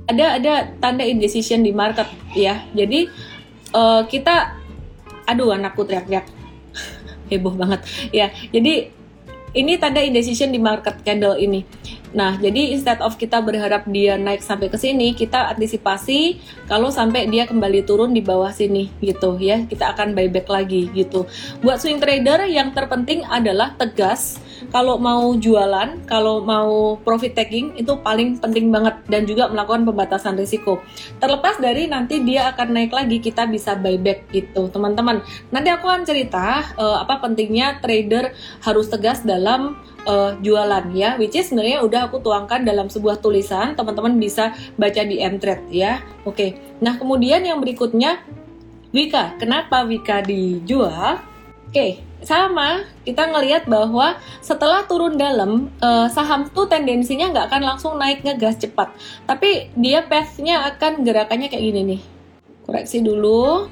ada 0.06 0.38
ada 0.38 0.52
tanda 0.78 1.02
indecision 1.02 1.62
di 1.62 1.74
market 1.74 2.06
ya. 2.32 2.62
Jadi 2.72 3.10
uh, 3.74 4.06
kita, 4.06 4.54
aduh 5.26 5.54
anakku 5.54 5.82
teriak-teriak 5.82 6.26
heboh 7.30 7.54
banget 7.54 7.80
ya. 8.14 8.30
Jadi 8.54 8.90
ini 9.56 9.72
tanda 9.80 10.04
indecision 10.04 10.52
di 10.54 10.60
market 10.62 11.02
candle 11.02 11.36
ini. 11.38 11.66
Nah, 12.16 12.40
jadi 12.40 12.72
instead 12.72 13.04
of 13.04 13.20
kita 13.20 13.44
berharap 13.44 13.84
dia 13.92 14.16
naik 14.16 14.40
sampai 14.40 14.72
ke 14.72 14.80
sini, 14.80 15.12
kita 15.12 15.52
antisipasi 15.52 16.40
kalau 16.64 16.88
sampai 16.88 17.28
dia 17.28 17.44
kembali 17.44 17.84
turun 17.84 18.16
di 18.16 18.24
bawah 18.24 18.48
sini 18.48 18.88
gitu 19.04 19.36
ya. 19.36 19.68
Kita 19.68 19.92
akan 19.92 20.16
buyback 20.16 20.48
lagi 20.48 20.88
gitu. 20.96 21.28
Buat 21.60 21.84
swing 21.84 22.00
trader 22.00 22.48
yang 22.48 22.72
terpenting 22.72 23.20
adalah 23.28 23.76
tegas 23.76 24.40
kalau 24.72 24.96
mau 24.96 25.36
jualan, 25.36 26.08
kalau 26.08 26.40
mau 26.40 26.96
profit 27.04 27.36
taking 27.36 27.76
itu 27.76 27.92
paling 28.00 28.40
penting 28.40 28.72
banget 28.72 28.96
dan 29.06 29.28
juga 29.28 29.52
melakukan 29.52 29.84
pembatasan 29.84 30.40
risiko. 30.40 30.80
Terlepas 31.20 31.60
dari 31.60 31.84
nanti 31.86 32.24
dia 32.24 32.48
akan 32.56 32.72
naik 32.72 32.92
lagi, 32.96 33.20
kita 33.20 33.44
bisa 33.44 33.76
buyback 33.76 34.32
gitu, 34.32 34.72
teman-teman. 34.72 35.20
Nanti 35.52 35.68
aku 35.68 35.84
akan 35.84 36.08
cerita 36.08 36.72
uh, 36.80 37.04
apa 37.04 37.20
pentingnya 37.20 37.78
trader 37.84 38.32
harus 38.64 38.88
tegas 38.88 39.20
dalam 39.22 39.76
uh, 40.06 40.38
jualan 40.40 40.94
ya, 40.94 41.18
which 41.20 41.34
is 41.34 41.50
sebenarnya 41.50 41.82
udah 41.82 42.08
aku 42.08 42.22
tuangkan 42.22 42.62
dalam 42.62 42.86
sebuah 42.86 43.20
tulisan, 43.20 43.74
teman-teman 43.74 44.16
bisa 44.16 44.54
baca 44.78 45.02
di 45.02 45.20
Mtrade 45.20 45.68
ya. 45.74 46.00
Oke, 46.24 46.56
nah 46.80 46.96
kemudian 46.96 47.42
yang 47.42 47.58
berikutnya 47.58 48.22
Wika, 48.94 49.36
kenapa 49.36 49.84
Wika 49.84 50.24
dijual? 50.24 51.20
Oke, 51.68 52.00
sama 52.24 52.86
kita 53.04 53.28
ngelihat 53.28 53.68
bahwa 53.68 54.16
setelah 54.40 54.86
turun 54.88 55.20
dalam 55.20 55.68
uh, 55.84 56.08
saham 56.08 56.48
tuh 56.48 56.64
tendensinya 56.64 57.28
nggak 57.34 57.52
akan 57.52 57.62
langsung 57.74 58.00
naik 58.00 58.24
ngegas 58.24 58.56
cepat, 58.56 58.94
tapi 59.28 59.68
dia 59.76 60.06
pathnya 60.06 60.64
akan 60.72 61.04
gerakannya 61.04 61.52
kayak 61.52 61.64
gini 61.66 61.80
nih. 61.84 62.00
Koreksi 62.64 63.04
dulu. 63.04 63.68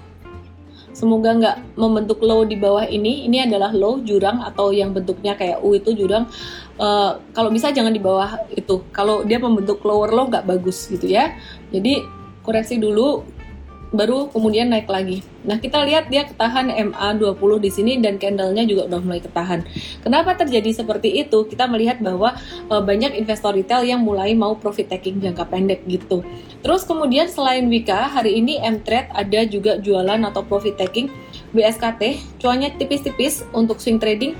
Semoga 0.95 1.35
nggak 1.35 1.57
membentuk 1.75 2.23
low 2.23 2.47
di 2.47 2.55
bawah 2.55 2.87
ini. 2.87 3.27
Ini 3.27 3.51
adalah 3.51 3.75
low 3.75 3.99
jurang 4.01 4.47
atau 4.47 4.71
yang 4.71 4.95
bentuknya 4.95 5.35
kayak 5.35 5.59
U 5.61 5.75
itu 5.75 5.91
jurang. 5.91 6.31
Uh, 6.79 7.19
kalau 7.35 7.51
bisa 7.51 7.75
jangan 7.75 7.91
di 7.91 7.99
bawah 7.99 8.39
itu. 8.55 8.81
Kalau 8.95 9.27
dia 9.27 9.43
membentuk 9.43 9.83
lower 9.83 10.15
low 10.15 10.31
nggak 10.31 10.47
bagus 10.47 10.87
gitu 10.87 11.11
ya. 11.11 11.35
Jadi 11.75 12.07
koreksi 12.47 12.79
dulu 12.79 13.27
baru 13.95 14.27
kemudian 14.29 14.75
naik 14.75 14.91
lagi. 14.91 15.23
Nah, 15.47 15.63
kita 15.63 15.87
lihat 15.87 16.11
dia 16.11 16.27
ketahan 16.27 16.67
MA20 16.69 17.51
di 17.63 17.71
sini 17.71 17.93
dan 18.03 18.19
candlenya 18.19 18.67
juga 18.67 18.91
udah 18.91 19.01
mulai 19.01 19.23
ketahan. 19.23 19.63
Kenapa 20.03 20.35
terjadi 20.35 20.75
seperti 20.75 21.23
itu? 21.23 21.47
Kita 21.47 21.71
melihat 21.71 22.03
bahwa 22.03 22.35
e, 22.67 22.75
banyak 22.83 23.15
investor 23.15 23.55
retail 23.55 23.87
yang 23.87 24.03
mulai 24.03 24.35
mau 24.35 24.59
profit 24.59 24.91
taking 24.91 25.23
jangka 25.23 25.47
pendek 25.47 25.87
gitu. 25.87 26.27
Terus 26.67 26.83
kemudian 26.83 27.31
selain 27.31 27.71
Wika, 27.71 28.11
hari 28.11 28.43
ini 28.43 28.59
M-Trade 28.59 29.15
ada 29.15 29.41
juga 29.47 29.79
jualan 29.79 30.21
atau 30.27 30.43
profit 30.43 30.75
taking 30.75 31.07
BSKT, 31.55 32.19
cuannya 32.43 32.75
tipis-tipis 32.75 33.47
untuk 33.55 33.79
swing 33.79 34.03
trading 34.03 34.35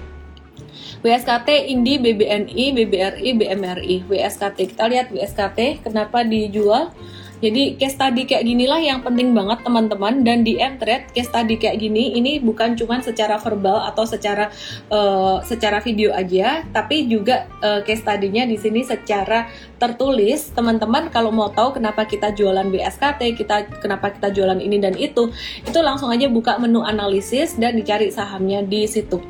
WSKT, 1.05 1.69
Indi, 1.69 2.01
BBNI, 2.01 2.65
BBRI, 2.73 3.31
BMRI, 3.37 4.09
WSKT. 4.09 4.73
Kita 4.73 4.89
lihat 4.89 5.13
WSKT 5.13 5.85
kenapa 5.85 6.25
dijual 6.25 6.97
jadi 7.45 7.77
case 7.77 8.01
study 8.01 8.25
kayak 8.25 8.49
ginilah 8.49 8.81
yang 8.81 9.05
penting 9.05 9.37
banget 9.37 9.61
teman-teman 9.61 10.25
dan 10.25 10.41
di 10.41 10.57
Mtrade 10.57 11.13
case 11.13 11.29
study 11.29 11.61
kayak 11.61 11.77
gini 11.77 12.17
ini 12.17 12.41
bukan 12.41 12.73
cuma 12.73 13.05
secara 13.05 13.37
verbal 13.37 13.85
atau 13.85 14.09
secara 14.09 14.49
uh, 14.89 15.45
secara 15.45 15.85
video 15.85 16.17
aja, 16.17 16.65
tapi 16.73 17.05
juga 17.05 17.45
uh, 17.61 17.85
case 17.85 18.01
study-nya 18.01 18.49
di 18.49 18.57
sini 18.57 18.81
secara 18.81 19.53
tertulis. 19.77 20.57
Teman-teman 20.57 21.13
kalau 21.13 21.29
mau 21.29 21.53
tahu 21.53 21.77
kenapa 21.77 22.09
kita 22.09 22.33
jualan 22.33 22.65
BSKT, 22.73 23.37
kita 23.37 23.69
kenapa 23.85 24.17
kita 24.17 24.33
jualan 24.33 24.57
ini 24.57 24.81
dan 24.81 24.97
itu, 24.97 25.29
itu 25.61 25.79
langsung 25.85 26.09
aja 26.09 26.25
buka 26.33 26.57
menu 26.57 26.81
analisis 26.81 27.61
dan 27.61 27.77
dicari 27.77 28.09
sahamnya 28.09 28.65
di 28.65 28.89
situ. 28.89 29.21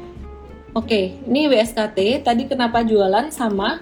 Oke, 0.74 1.22
ini 1.30 1.46
WSKT. 1.46 2.26
Tadi 2.26 2.50
kenapa 2.50 2.82
jualan 2.82 3.30
sama 3.30 3.78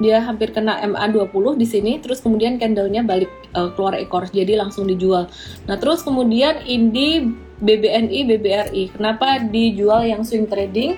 dia 0.00 0.24
hampir 0.24 0.50
kena 0.50 0.80
MA20 0.80 1.60
di 1.60 1.66
sini 1.68 1.92
terus 2.00 2.24
kemudian 2.24 2.56
candlenya 2.56 3.04
balik 3.04 3.28
uh, 3.52 3.70
keluar 3.76 3.94
ekor 4.00 4.26
jadi 4.32 4.56
langsung 4.56 4.88
dijual. 4.88 5.28
Nah 5.68 5.76
terus 5.76 6.00
kemudian 6.00 6.64
Indi 6.64 7.28
BBNI 7.60 8.24
BBRI 8.24 8.96
kenapa 8.96 9.44
dijual 9.44 10.08
yang 10.08 10.24
swing 10.24 10.48
trading? 10.48 10.96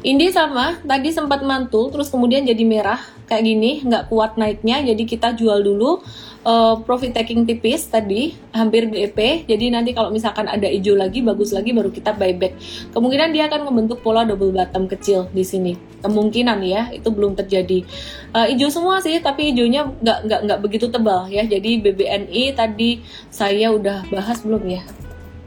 Indi 0.00 0.32
sama, 0.32 0.80
tadi 0.80 1.12
sempat 1.12 1.44
mantul, 1.44 1.92
terus 1.92 2.08
kemudian 2.08 2.40
jadi 2.48 2.64
merah 2.64 2.96
kayak 3.30 3.46
gini, 3.46 3.86
nggak 3.86 4.10
kuat 4.10 4.34
naiknya, 4.34 4.82
jadi 4.82 5.02
kita 5.06 5.38
jual 5.38 5.62
dulu 5.62 6.02
uh, 6.42 6.82
profit 6.82 7.14
taking 7.14 7.46
tipis 7.46 7.86
tadi, 7.86 8.34
hampir 8.50 8.90
BEP, 8.90 9.46
jadi 9.46 9.70
nanti 9.70 9.94
kalau 9.94 10.10
misalkan 10.10 10.50
ada 10.50 10.66
hijau 10.66 10.98
lagi, 10.98 11.22
bagus 11.22 11.54
lagi, 11.54 11.70
baru 11.70 11.94
kita 11.94 12.18
buyback. 12.18 12.58
Kemungkinan 12.90 13.30
dia 13.30 13.46
akan 13.46 13.70
membentuk 13.70 14.02
pola 14.02 14.26
double 14.26 14.50
bottom 14.50 14.90
kecil 14.90 15.30
di 15.30 15.46
sini, 15.46 15.78
kemungkinan 16.02 16.58
ya, 16.66 16.90
itu 16.90 17.06
belum 17.14 17.38
terjadi. 17.38 17.86
Uh, 18.34 18.50
hijau 18.50 18.66
semua 18.66 18.98
sih, 18.98 19.22
tapi 19.22 19.54
hijaunya 19.54 19.86
nggak 19.86 20.18
nggak 20.26 20.40
nggak 20.50 20.60
begitu 20.66 20.90
tebal 20.90 21.30
ya, 21.30 21.46
jadi 21.46 21.86
BBNI 21.86 22.58
tadi 22.58 22.98
saya 23.30 23.70
udah 23.70 24.10
bahas 24.10 24.42
belum 24.42 24.66
ya? 24.66 24.82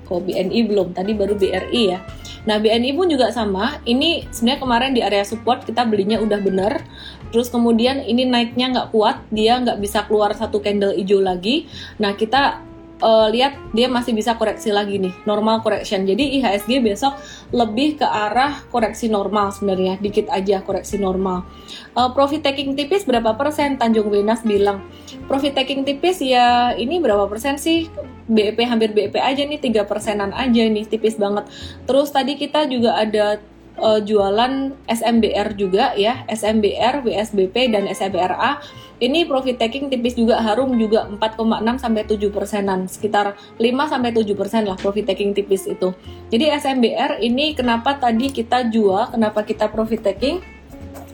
Kok 0.07 0.23
BNI 0.23 0.59
belum, 0.71 0.95
tadi 0.95 1.11
baru 1.11 1.35
BRI 1.35 1.83
ya. 1.91 1.99
Nah 2.43 2.59
BNI 2.59 2.91
pun 2.91 3.07
juga 3.07 3.31
sama. 3.31 3.79
Ini 3.87 4.27
sebenarnya 4.27 4.59
kemarin 4.59 4.91
di 4.91 4.99
area 4.99 5.23
support 5.23 5.63
kita 5.63 5.87
belinya 5.87 6.19
udah 6.19 6.39
bener. 6.43 6.83
Terus 7.33 7.49
kemudian 7.49 8.05
ini 8.05 8.29
naiknya 8.29 8.69
nggak 8.69 8.87
kuat, 8.93 9.25
dia 9.33 9.57
nggak 9.57 9.81
bisa 9.81 10.05
keluar 10.05 10.37
satu 10.37 10.61
candle 10.61 10.93
hijau 10.93 11.17
lagi. 11.17 11.65
Nah 11.97 12.13
kita 12.13 12.61
uh, 13.01 13.27
lihat 13.33 13.57
dia 13.73 13.89
masih 13.89 14.13
bisa 14.13 14.37
koreksi 14.37 14.69
lagi 14.69 15.01
nih, 15.01 15.11
normal 15.25 15.65
correction. 15.65 16.05
Jadi 16.05 16.39
IHSG 16.39 16.79
besok 16.79 17.17
lebih 17.49 17.97
ke 17.97 18.05
arah 18.05 18.63
koreksi 18.69 19.09
normal 19.09 19.49
sebenarnya, 19.49 19.97
dikit 19.97 20.29
aja 20.29 20.61
koreksi 20.61 21.01
normal. 21.01 21.43
Uh, 21.97 22.13
profit 22.13 22.45
taking 22.45 22.77
tipis 22.77 23.03
berapa 23.03 23.33
persen? 23.33 23.81
Tanjung 23.81 24.13
Wenas 24.13 24.45
bilang 24.45 24.85
profit 25.25 25.57
taking 25.57 25.83
tipis 25.83 26.21
ya 26.21 26.77
ini 26.77 27.01
berapa 27.01 27.25
persen 27.25 27.59
sih? 27.59 27.91
BEP 28.23 28.55
hampir 28.63 28.95
BEP 28.95 29.19
aja 29.19 29.43
nih 29.43 29.59
tiga 29.59 29.83
persenan 29.83 30.31
aja 30.31 30.63
nih 30.63 30.87
tipis 30.87 31.19
banget. 31.19 31.49
Terus 31.83 32.07
tadi 32.13 32.39
kita 32.39 32.69
juga 32.71 32.95
ada 32.95 33.41
uh, 33.77 33.99
jualan 34.01 34.73
SMBR 34.85 35.57
juga 35.57 35.93
ya, 35.97 36.25
SMBR, 36.29 37.05
WSBP 37.05 37.73
dan 37.73 37.89
SMBRA 37.89 38.61
ini 39.03 39.27
profit 39.27 39.59
taking 39.59 39.91
tipis 39.91 40.15
juga 40.15 40.39
harum 40.39 40.79
juga 40.79 41.03
4,6 41.09 41.35
sampai 41.81 42.03
7 42.07 42.31
persenan, 42.31 42.87
sekitar 42.87 43.35
5 43.59 43.91
sampai 43.91 44.15
7 44.15 44.31
persen 44.37 44.63
lah 44.63 44.79
profit 44.79 45.11
taking 45.11 45.35
tipis 45.35 45.67
itu. 45.67 45.91
Jadi 46.31 46.45
SMBR 46.55 47.19
ini 47.19 47.51
kenapa 47.51 47.99
tadi 47.99 48.31
kita 48.31 48.71
jual, 48.71 49.11
kenapa 49.11 49.43
kita 49.43 49.67
profit 49.67 49.99
taking 50.07 50.39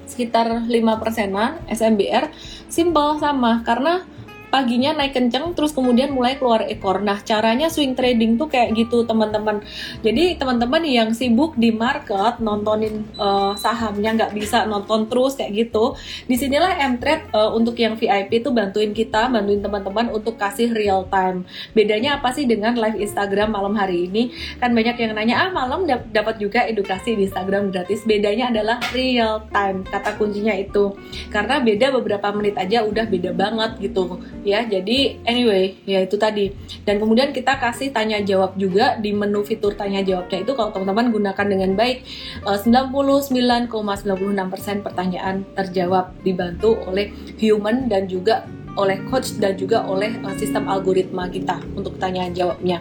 sekitar 0.06 0.70
5 0.70 1.02
persenan 1.02 1.58
SMBR, 1.66 2.30
simple 2.70 3.18
sama 3.18 3.66
karena 3.66 4.06
paginya 4.50 4.98
naik 4.98 5.14
kenceng 5.16 5.54
terus 5.54 5.72
kemudian 5.72 6.12
mulai 6.14 6.36
keluar 6.38 6.66
ekor. 6.66 7.02
Nah, 7.02 7.22
caranya 7.22 7.70
swing 7.70 7.94
trading 7.94 8.36
tuh 8.36 8.50
kayak 8.50 8.74
gitu, 8.76 9.06
teman-teman. 9.06 9.62
Jadi, 10.02 10.36
teman-teman 10.36 10.82
yang 10.86 11.10
sibuk 11.14 11.56
di 11.56 11.70
market 11.70 12.42
nontonin 12.42 13.06
uh, 13.16 13.54
sahamnya 13.56 14.18
nggak 14.18 14.34
bisa 14.34 14.66
nonton 14.66 15.06
terus 15.08 15.38
kayak 15.38 15.70
gitu. 15.70 15.94
Di 16.26 16.36
sinilah 16.36 16.78
M-Trade 16.94 17.32
uh, 17.34 17.54
untuk 17.54 17.78
yang 17.78 17.96
VIP 17.96 18.42
tuh 18.42 18.52
bantuin 18.52 18.92
kita, 18.92 19.30
bantuin 19.30 19.62
teman-teman 19.62 20.10
untuk 20.14 20.36
kasih 20.36 20.74
real 20.74 21.06
time. 21.08 21.46
Bedanya 21.78 22.18
apa 22.18 22.34
sih 22.34 22.50
dengan 22.50 22.74
live 22.74 22.98
Instagram 22.98 23.54
malam 23.54 23.78
hari 23.78 24.10
ini? 24.10 24.34
Kan 24.58 24.74
banyak 24.74 24.98
yang 24.98 25.14
nanya, 25.14 25.48
"Ah, 25.48 25.50
malam 25.54 25.86
dapat 25.88 26.42
juga 26.42 26.66
edukasi 26.66 27.14
di 27.14 27.30
Instagram 27.30 27.70
gratis." 27.70 28.04
Bedanya 28.04 28.50
adalah 28.50 28.82
real 28.92 29.46
time. 29.54 29.86
Kata 29.86 30.18
kuncinya 30.18 30.54
itu. 30.58 30.98
Karena 31.30 31.62
beda 31.62 31.94
beberapa 31.94 32.34
menit 32.34 32.58
aja 32.58 32.82
udah 32.82 33.06
beda 33.06 33.32
banget 33.36 33.72
gitu 33.80 34.18
ya 34.44 34.66
jadi 34.68 35.20
anyway 35.26 35.76
ya 35.88 36.04
itu 36.04 36.16
tadi. 36.20 36.52
Dan 36.84 37.00
kemudian 37.00 37.32
kita 37.32 37.58
kasih 37.58 37.90
tanya 37.96 38.20
jawab 38.22 38.56
juga 38.60 39.00
di 39.00 39.16
menu 39.16 39.42
fitur 39.48 39.74
tanya 39.74 40.04
jawabnya 40.04 40.44
itu 40.44 40.52
kalau 40.54 40.70
teman-teman 40.76 41.10
gunakan 41.10 41.46
dengan 41.48 41.72
baik 41.74 42.04
99,96% 42.44 43.72
eh, 43.72 44.78
pertanyaan 44.84 45.36
terjawab 45.56 46.12
dibantu 46.22 46.76
oleh 46.86 47.12
human 47.40 47.88
dan 47.88 48.06
juga 48.06 48.46
oleh 48.78 49.02
coach 49.10 49.36
dan 49.42 49.60
juga 49.60 49.84
oleh 49.84 50.16
uh, 50.24 50.36
sistem 50.40 50.70
algoritma 50.70 51.28
kita 51.28 51.60
untuk 51.76 52.00
tanya 52.00 52.30
jawabnya. 52.32 52.80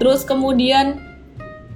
Terus 0.00 0.24
kemudian 0.24 1.09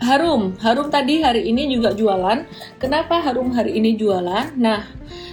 Harum, 0.04 0.52
Harum 0.60 0.92
tadi 0.92 1.24
hari 1.24 1.48
ini 1.48 1.64
juga 1.72 1.96
jualan. 1.96 2.44
Kenapa 2.76 3.24
Harum 3.24 3.56
hari 3.56 3.80
ini 3.80 3.96
jualan? 3.96 4.52
Nah, 4.52 4.84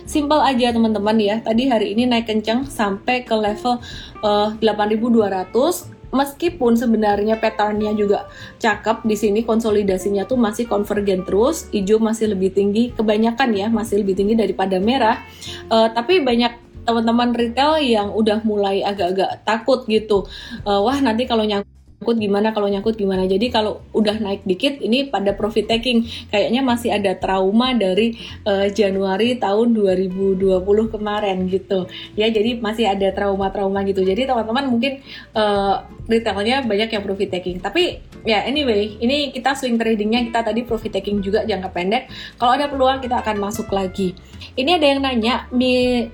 Simpel 0.08 0.40
aja 0.40 0.72
teman-teman 0.72 1.20
ya. 1.20 1.44
Tadi 1.44 1.68
hari 1.68 1.92
ini 1.92 2.08
naik 2.08 2.32
kencang 2.32 2.68
sampai 2.68 3.28
ke 3.28 3.36
level 3.36 3.84
uh, 4.24 4.56
eh, 4.56 4.64
8200 4.64 6.12
meskipun 6.12 6.76
sebenarnya 6.76 7.40
patternnya 7.40 7.96
juga 7.96 8.28
cakep 8.60 9.08
di 9.08 9.16
sini 9.16 9.40
konsolidasinya 9.48 10.28
tuh 10.28 10.36
masih 10.36 10.68
konvergen 10.68 11.24
terus 11.24 11.72
hijau 11.72 12.04
masih 12.04 12.36
lebih 12.36 12.52
tinggi 12.52 12.92
kebanyakan 12.92 13.56
ya 13.56 13.68
masih 13.72 14.04
lebih 14.04 14.20
tinggi 14.20 14.36
daripada 14.36 14.76
merah 14.84 15.24
uh, 15.72 15.88
tapi 15.88 16.20
banyak 16.20 16.52
teman-teman 16.84 17.32
retail 17.32 17.80
yang 17.80 18.12
udah 18.12 18.44
mulai 18.44 18.84
agak-agak 18.84 19.40
takut 19.48 19.88
gitu 19.88 20.28
uh, 20.68 20.84
wah 20.84 21.00
nanti 21.00 21.24
kalau 21.24 21.48
nyangkut 21.48 21.81
nyangkut 22.02 22.18
gimana 22.18 22.50
kalau 22.50 22.66
nyangkut 22.66 22.98
gimana. 22.98 23.30
Jadi 23.30 23.54
kalau 23.54 23.86
udah 23.94 24.18
naik 24.18 24.42
dikit 24.42 24.82
ini 24.82 25.14
pada 25.14 25.38
profit 25.38 25.70
taking. 25.70 26.10
Kayaknya 26.34 26.66
masih 26.66 26.90
ada 26.98 27.14
trauma 27.14 27.78
dari 27.78 28.18
uh, 28.42 28.66
Januari 28.74 29.38
tahun 29.38 29.78
2020 29.78 30.66
kemarin 30.90 31.46
gitu. 31.46 31.86
Ya 32.18 32.26
jadi 32.34 32.58
masih 32.58 32.90
ada 32.90 33.14
trauma-trauma 33.14 33.86
gitu. 33.86 34.02
Jadi 34.02 34.26
teman-teman 34.26 34.66
mungkin 34.74 35.06
uh, 35.38 35.86
retailnya 36.10 36.66
banyak 36.66 36.90
yang 36.90 37.06
profit 37.06 37.30
taking. 37.38 37.62
Tapi 37.62 38.02
ya 38.26 38.50
anyway 38.50 38.98
ini 38.98 39.30
kita 39.30 39.54
swing 39.54 39.78
tradingnya. 39.78 40.26
Kita 40.26 40.42
tadi 40.42 40.66
profit 40.66 40.98
taking 40.98 41.22
juga 41.22 41.46
jangka 41.46 41.70
pendek. 41.70 42.10
Kalau 42.42 42.58
ada 42.58 42.66
peluang 42.66 42.98
kita 42.98 43.22
akan 43.22 43.38
masuk 43.38 43.70
lagi. 43.70 44.18
Ini 44.58 44.82
ada 44.82 44.86
yang 44.90 45.06
nanya 45.06 45.46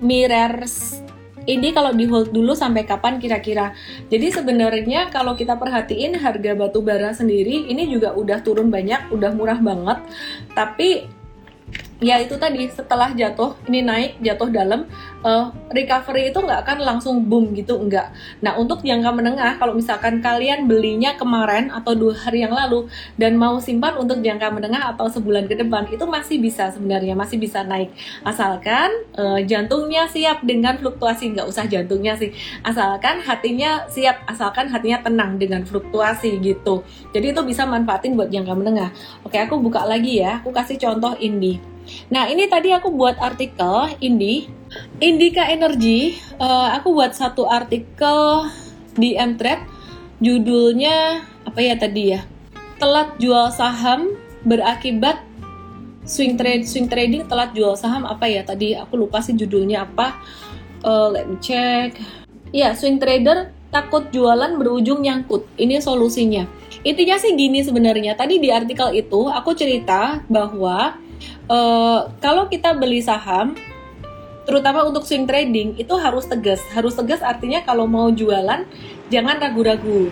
mirrors 0.03 1.06
ini 1.47 1.71
kalau 1.71 1.95
di 1.95 2.05
hold 2.05 2.35
dulu 2.35 2.51
sampai 2.51 2.83
kapan 2.83 3.17
kira-kira. 3.17 3.71
Jadi 4.11 4.35
sebenarnya 4.35 5.07
kalau 5.09 5.33
kita 5.33 5.55
perhatiin 5.55 6.19
harga 6.19 6.53
batu 6.53 6.83
bara 6.83 7.15
sendiri 7.15 7.71
ini 7.71 7.87
juga 7.87 8.11
udah 8.13 8.43
turun 8.43 8.67
banyak, 8.67 9.09
udah 9.15 9.31
murah 9.31 9.57
banget. 9.63 10.03
Tapi 10.51 11.16
ya 11.97 12.21
itu 12.21 12.37
tadi 12.37 12.69
setelah 12.69 13.09
jatuh 13.17 13.57
ini 13.65 13.81
naik 13.81 14.11
jatuh 14.21 14.53
dalam 14.53 14.85
uh, 15.25 15.49
recovery 15.73 16.29
itu 16.29 16.37
nggak 16.37 16.61
akan 16.61 16.77
langsung 16.85 17.25
boom 17.25 17.57
gitu 17.57 17.77
enggak 17.81 18.13
nah 18.37 18.53
untuk 18.53 18.85
jangka 18.85 19.09
menengah 19.09 19.57
kalau 19.57 19.73
misalkan 19.73 20.21
kalian 20.21 20.69
belinya 20.69 21.17
kemarin 21.17 21.73
atau 21.73 21.97
dua 21.97 22.13
hari 22.13 22.45
yang 22.45 22.53
lalu 22.53 22.85
dan 23.17 23.33
mau 23.33 23.57
simpan 23.57 23.97
untuk 23.97 24.21
jangka 24.21 24.53
menengah 24.53 24.93
atau 24.93 25.09
sebulan 25.09 25.49
ke 25.49 25.57
depan 25.57 25.89
itu 25.89 26.05
masih 26.05 26.37
bisa 26.37 26.69
sebenarnya 26.69 27.17
masih 27.17 27.41
bisa 27.41 27.65
naik. 27.65 27.89
Asalkan 28.21 28.89
uh, 29.17 29.39
jantungnya 29.41 30.05
siap 30.09 30.45
dengan 30.45 30.77
fluktuasi 30.77 31.33
nggak 31.33 31.47
usah 31.49 31.65
jantungnya 31.65 32.13
sih. 32.19 32.29
Asalkan 32.61 33.25
hatinya 33.25 33.89
siap 33.89 34.21
asalkan 34.29 34.69
hatinya 34.69 35.01
tenang 35.01 35.41
dengan 35.41 35.65
fluktuasi 35.65 36.37
gitu. 36.41 36.85
Jadi 37.11 37.33
itu 37.33 37.41
bisa 37.41 37.65
manfaatin 37.65 38.13
buat 38.13 38.29
jangka 38.29 38.53
menengah. 38.53 38.89
Oke 39.25 39.41
aku 39.41 39.57
buka 39.57 39.83
lagi 39.87 40.21
ya 40.21 40.39
aku 40.41 40.53
kasih 40.53 40.77
contoh 40.77 41.17
ini 41.17 41.76
Nah, 42.09 42.27
ini 42.31 42.47
tadi 42.47 42.71
aku 42.71 42.93
buat 42.93 43.19
artikel 43.19 43.93
Indi, 43.99 44.47
Indika 44.99 45.47
Energy. 45.47 46.17
Uh, 46.37 46.73
aku 46.75 46.93
buat 46.93 47.13
satu 47.15 47.47
artikel 47.47 48.47
di 48.97 49.13
Mtrade, 49.15 49.65
judulnya 50.23 51.25
apa 51.45 51.59
ya 51.61 51.75
tadi 51.77 52.03
ya? 52.17 52.21
Telat 52.77 53.17
jual 53.17 53.49
saham 53.53 54.13
berakibat 54.45 55.21
swing 56.07 56.39
trade 56.39 56.63
swing 56.63 56.87
trading 56.87 57.27
telat 57.27 57.51
jual 57.51 57.75
saham 57.75 58.07
apa 58.07 58.31
ya 58.31 58.39
tadi 58.47 58.71
aku 58.77 58.95
lupa 58.95 59.19
sih 59.19 59.35
judulnya 59.35 59.85
apa. 59.85 60.17
Uh, 60.85 61.09
let 61.11 61.25
me 61.25 61.35
check. 61.41 61.97
Ya, 62.55 62.71
swing 62.77 63.01
trader 63.01 63.51
takut 63.73 64.07
jualan 64.13 64.55
berujung 64.55 65.03
nyangkut. 65.03 65.43
Ini 65.59 65.83
solusinya. 65.83 66.47
Intinya 66.87 67.19
sih 67.19 67.35
gini 67.35 67.59
sebenarnya. 67.65 68.15
Tadi 68.15 68.39
di 68.39 68.47
artikel 68.53 68.95
itu 68.95 69.27
aku 69.27 69.51
cerita 69.57 70.23
bahwa 70.31 70.95
uh, 71.47 72.11
kalau 72.19 72.47
kita 72.51 72.75
beli 72.75 73.03
saham 73.03 73.55
terutama 74.47 74.87
untuk 74.87 75.03
swing 75.03 75.27
trading 75.27 75.75
itu 75.75 75.91
harus 75.99 76.23
tegas. 76.23 76.63
Harus 76.71 76.95
tegas 76.95 77.19
artinya 77.19 77.63
kalau 77.67 77.83
mau 77.83 78.07
jualan 78.07 78.63
jangan 79.11 79.35
ragu-ragu 79.39 80.07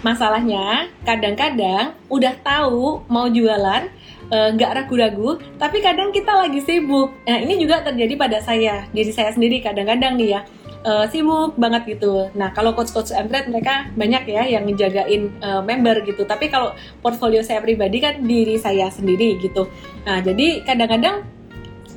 masalahnya 0.00 0.88
kadang-kadang 1.04 1.92
udah 2.08 2.34
tahu 2.40 3.04
mau 3.08 3.28
jualan 3.28 3.88
eh, 4.32 4.48
nggak 4.56 4.70
uh, 4.72 4.76
ragu-ragu 4.80 5.30
tapi 5.60 5.84
kadang 5.84 6.08
kita 6.08 6.32
lagi 6.32 6.60
sibuk 6.64 7.12
nah 7.28 7.36
ini 7.36 7.60
juga 7.60 7.84
terjadi 7.84 8.14
pada 8.16 8.38
saya 8.40 8.88
jadi 8.96 9.10
saya 9.12 9.30
sendiri 9.36 9.60
kadang-kadang 9.60 10.16
nih 10.16 10.38
ya 10.38 10.40
uh, 10.84 11.04
sibuk 11.08 11.56
banget 11.60 11.96
gitu. 11.96 12.28
Nah 12.36 12.52
kalau 12.52 12.72
coach-coach 12.72 13.12
Mtrade 13.12 13.52
mereka 13.52 13.88
banyak 13.96 14.24
ya 14.28 14.42
yang 14.48 14.64
ngejagain 14.68 15.32
uh, 15.44 15.60
member 15.60 16.00
gitu. 16.04 16.24
Tapi 16.24 16.48
kalau 16.48 16.72
portfolio 17.04 17.44
saya 17.44 17.60
pribadi 17.60 18.00
kan 18.00 18.24
diri 18.24 18.56
saya 18.56 18.88
sendiri 18.88 19.36
gitu. 19.40 19.68
Nah 20.08 20.24
jadi 20.24 20.64
kadang-kadang 20.64 21.24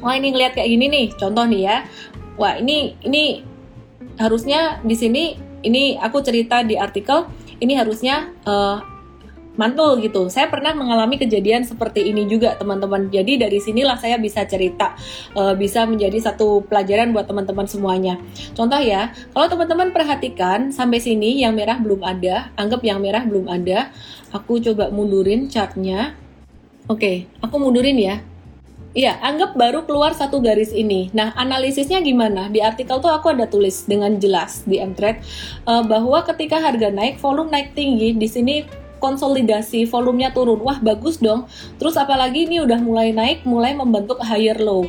wah 0.04 0.16
ini 0.16 0.36
ngeliat 0.36 0.54
kayak 0.58 0.70
gini 0.70 0.86
nih, 0.92 1.06
contoh 1.16 1.46
nih 1.48 1.62
ya. 1.64 1.78
Wah 2.36 2.60
ini 2.60 2.98
ini 3.06 3.46
harusnya 4.20 4.84
di 4.84 4.96
sini 4.98 5.24
ini 5.64 5.96
aku 5.96 6.20
cerita 6.20 6.62
di 6.62 6.76
artikel 6.76 7.24
ini 7.64 7.80
harusnya 7.80 8.28
uh, 8.44 8.84
mantul 9.54 10.02
gitu. 10.02 10.28
Saya 10.34 10.50
pernah 10.50 10.74
mengalami 10.74 11.22
kejadian 11.22 11.62
seperti 11.66 12.10
ini 12.10 12.26
juga 12.26 12.58
teman-teman. 12.58 13.10
Jadi 13.14 13.38
dari 13.38 13.62
sinilah 13.62 13.98
saya 14.02 14.18
bisa 14.18 14.44
cerita, 14.50 14.98
uh, 15.38 15.54
bisa 15.54 15.86
menjadi 15.86 16.18
satu 16.20 16.66
pelajaran 16.66 17.14
buat 17.14 17.30
teman-teman 17.30 17.70
semuanya. 17.70 18.18
Contoh 18.58 18.82
ya, 18.82 19.14
kalau 19.32 19.48
teman-teman 19.50 19.94
perhatikan 19.94 20.74
sampai 20.74 21.00
sini 21.00 21.42
yang 21.42 21.54
merah 21.54 21.78
belum 21.78 22.02
ada, 22.02 22.50
anggap 22.58 22.82
yang 22.82 23.00
merah 23.00 23.24
belum 23.24 23.46
ada. 23.50 23.94
Aku 24.34 24.58
coba 24.58 24.90
mundurin 24.90 25.46
chartnya. 25.46 26.18
Oke, 26.90 27.30
aku 27.40 27.56
mundurin 27.62 27.96
ya. 27.96 28.33
Iya, 28.94 29.18
anggap 29.26 29.58
baru 29.58 29.90
keluar 29.90 30.14
satu 30.14 30.38
garis 30.38 30.70
ini. 30.70 31.10
Nah, 31.18 31.34
analisisnya 31.34 31.98
gimana? 32.06 32.46
Di 32.54 32.62
artikel 32.62 33.02
tuh 33.02 33.10
aku 33.10 33.34
ada 33.34 33.50
tulis 33.50 33.90
dengan 33.90 34.22
jelas 34.22 34.62
di 34.70 34.78
Mtrade 34.78 35.18
uh, 35.66 35.82
bahwa 35.82 36.22
ketika 36.30 36.62
harga 36.62 36.94
naik, 36.94 37.18
volume 37.18 37.50
naik 37.50 37.74
tinggi, 37.74 38.14
di 38.14 38.30
sini 38.30 38.62
konsolidasi 39.02 39.90
volumenya 39.90 40.32
turun 40.32 40.64
wah 40.64 40.80
bagus 40.80 41.20
dong 41.20 41.44
terus 41.76 42.00
apalagi 42.00 42.48
ini 42.48 42.64
udah 42.64 42.80
mulai 42.80 43.12
naik 43.12 43.44
mulai 43.44 43.76
membentuk 43.76 44.16
higher 44.24 44.56
low 44.56 44.88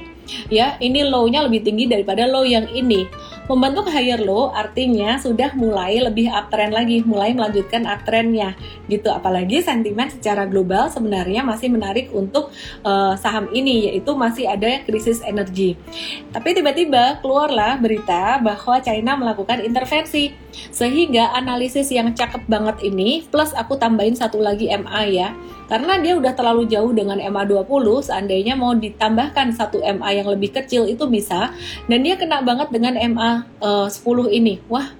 Ya, 0.48 0.80
ini 0.80 1.04
low-nya 1.04 1.44
lebih 1.44 1.64
tinggi 1.64 1.84
daripada 1.84 2.24
low 2.24 2.48
yang 2.48 2.64
ini. 2.72 3.04
Membentuk 3.44 3.92
higher 3.92 4.24
low 4.24 4.48
artinya 4.56 5.20
sudah 5.20 5.52
mulai 5.52 6.00
lebih 6.00 6.32
uptrend 6.32 6.72
lagi, 6.72 7.04
mulai 7.04 7.36
melanjutkan 7.36 7.84
uptrendnya 7.84 8.56
gitu. 8.88 9.12
Apalagi 9.12 9.60
sentimen 9.60 10.08
secara 10.08 10.48
global 10.48 10.88
sebenarnya 10.88 11.44
masih 11.44 11.68
menarik 11.68 12.08
untuk 12.16 12.48
uh, 12.88 13.12
saham 13.20 13.52
ini, 13.52 13.92
yaitu 13.92 14.16
masih 14.16 14.48
ada 14.48 14.80
krisis 14.88 15.20
energi. 15.20 15.76
Tapi 16.32 16.56
tiba-tiba 16.56 17.20
keluarlah 17.20 17.76
berita 17.76 18.40
bahwa 18.40 18.80
China 18.80 19.12
melakukan 19.20 19.60
intervensi, 19.60 20.32
sehingga 20.72 21.36
analisis 21.36 21.92
yang 21.92 22.16
cakep 22.16 22.48
banget 22.48 22.80
ini, 22.80 23.28
plus 23.28 23.52
aku 23.52 23.76
tambahin 23.76 24.16
satu 24.16 24.40
lagi 24.40 24.72
MA 24.72 25.02
ya, 25.12 25.28
karena 25.68 25.96
dia 26.00 26.16
udah 26.16 26.32
terlalu 26.36 26.68
jauh 26.68 26.92
dengan 26.92 27.20
MA20, 27.20 28.08
seandainya 28.08 28.54
mau 28.56 28.76
ditambahkan 28.76 29.52
satu 29.56 29.80
MA 29.80 30.10
yang 30.16 30.28
lebih 30.28 30.52
kecil 30.52 30.88
itu 30.88 31.08
bisa, 31.08 31.52
dan 31.88 31.98
dia 32.04 32.16
kena 32.20 32.44
banget 32.44 32.68
dengan 32.72 32.94
MA10 33.58 34.06
uh, 34.06 34.28
ini. 34.30 34.60
Wah, 34.70 34.92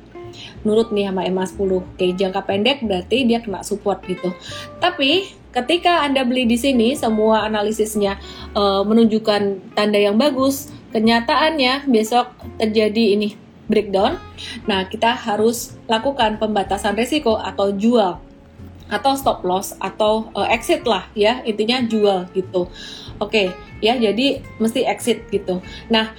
nurut 0.65 0.91
nih 0.91 1.11
sama 1.11 1.23
MA10. 1.29 1.71
Oke, 1.71 2.07
jangka 2.17 2.41
pendek 2.47 2.83
berarti 2.83 3.29
dia 3.29 3.39
kena 3.45 3.63
support 3.63 4.03
gitu. 4.09 4.33
Tapi 4.81 5.29
ketika 5.55 6.03
Anda 6.03 6.27
beli 6.27 6.49
di 6.49 6.59
sini, 6.59 6.99
semua 6.99 7.47
analisisnya 7.47 8.19
uh, 8.57 8.83
menunjukkan 8.83 9.75
tanda 9.77 9.99
yang 10.01 10.19
bagus, 10.19 10.73
kenyataannya 10.91 11.87
besok 11.87 12.35
terjadi 12.59 13.15
ini 13.19 13.39
breakdown. 13.71 14.19
Nah, 14.67 14.89
kita 14.91 15.15
harus 15.15 15.77
lakukan 15.87 16.37
pembatasan 16.41 16.99
risiko 16.99 17.39
atau 17.39 17.73
jual 17.73 18.21
atau 18.93 19.17
stop 19.17 19.41
loss 19.43 19.73
atau 19.81 20.29
uh, 20.37 20.45
exit 20.53 20.85
lah 20.85 21.09
ya 21.17 21.41
intinya 21.49 21.81
jual 21.81 22.29
gitu 22.37 22.69
oke 23.17 23.33
okay, 23.33 23.47
ya 23.81 23.97
jadi 23.97 24.45
mesti 24.61 24.85
exit 24.85 25.25
gitu 25.33 25.65
nah 25.89 26.13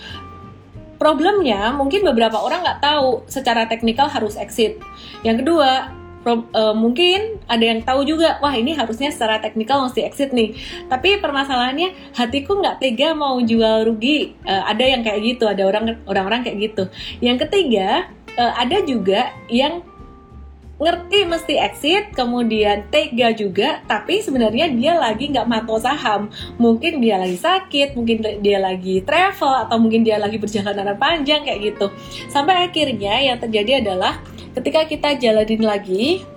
problemnya 0.95 1.71
mungkin 1.75 2.03
beberapa 2.03 2.39
orang 2.39 2.63
nggak 2.63 2.81
tahu 2.81 3.25
secara 3.27 3.67
teknikal 3.67 4.07
harus 4.07 4.39
exit. 4.39 4.79
Yang 5.21 5.45
kedua 5.45 5.91
pro, 6.25 6.41
uh, 6.57 6.73
mungkin 6.73 7.37
ada 7.45 7.61
yang 7.61 7.85
tahu 7.85 8.01
juga 8.01 8.41
wah 8.41 8.51
ini 8.57 8.73
harusnya 8.73 9.13
secara 9.13 9.37
teknikal 9.37 9.85
mesti 9.85 10.01
exit 10.01 10.33
nih. 10.33 10.57
Tapi 10.89 11.21
permasalahannya 11.21 12.17
hatiku 12.17 12.57
nggak 12.57 12.81
tega 12.81 13.13
mau 13.13 13.37
jual 13.37 13.85
rugi. 13.85 14.33
Uh, 14.41 14.63
ada 14.65 14.81
yang 14.81 15.05
kayak 15.05 15.21
gitu 15.21 15.45
ada 15.45 15.61
orang 15.69 16.01
orang-orang 16.09 16.41
kayak 16.41 16.73
gitu. 16.73 16.83
Yang 17.21 17.45
ketiga 17.47 18.09
uh, 18.41 18.53
ada 18.57 18.81
juga 18.81 19.29
yang 19.53 19.85
ngerti 20.75 21.23
mesti 21.23 21.55
exit, 21.55 22.11
kemudian 22.11 22.83
tega 22.91 23.31
juga, 23.31 23.79
tapi 23.87 24.19
sebenarnya 24.19 24.67
dia 24.75 24.99
lagi 24.99 25.31
nggak 25.31 25.47
mantau 25.47 25.79
saham. 25.79 26.27
Mungkin 26.59 26.99
dia 26.99 27.15
lagi 27.15 27.39
sakit, 27.39 27.95
mungkin 27.95 28.19
dia 28.43 28.59
lagi 28.59 28.99
travel, 29.07 29.67
atau 29.67 29.79
mungkin 29.79 30.03
dia 30.03 30.19
lagi 30.19 30.35
perjalanan 30.35 30.99
panjang 30.99 31.47
kayak 31.47 31.59
gitu. 31.73 31.87
Sampai 32.27 32.67
akhirnya 32.67 33.23
yang 33.23 33.39
terjadi 33.39 33.79
adalah 33.79 34.19
ketika 34.51 34.83
kita 34.83 35.15
jalanin 35.15 35.63
lagi, 35.63 36.27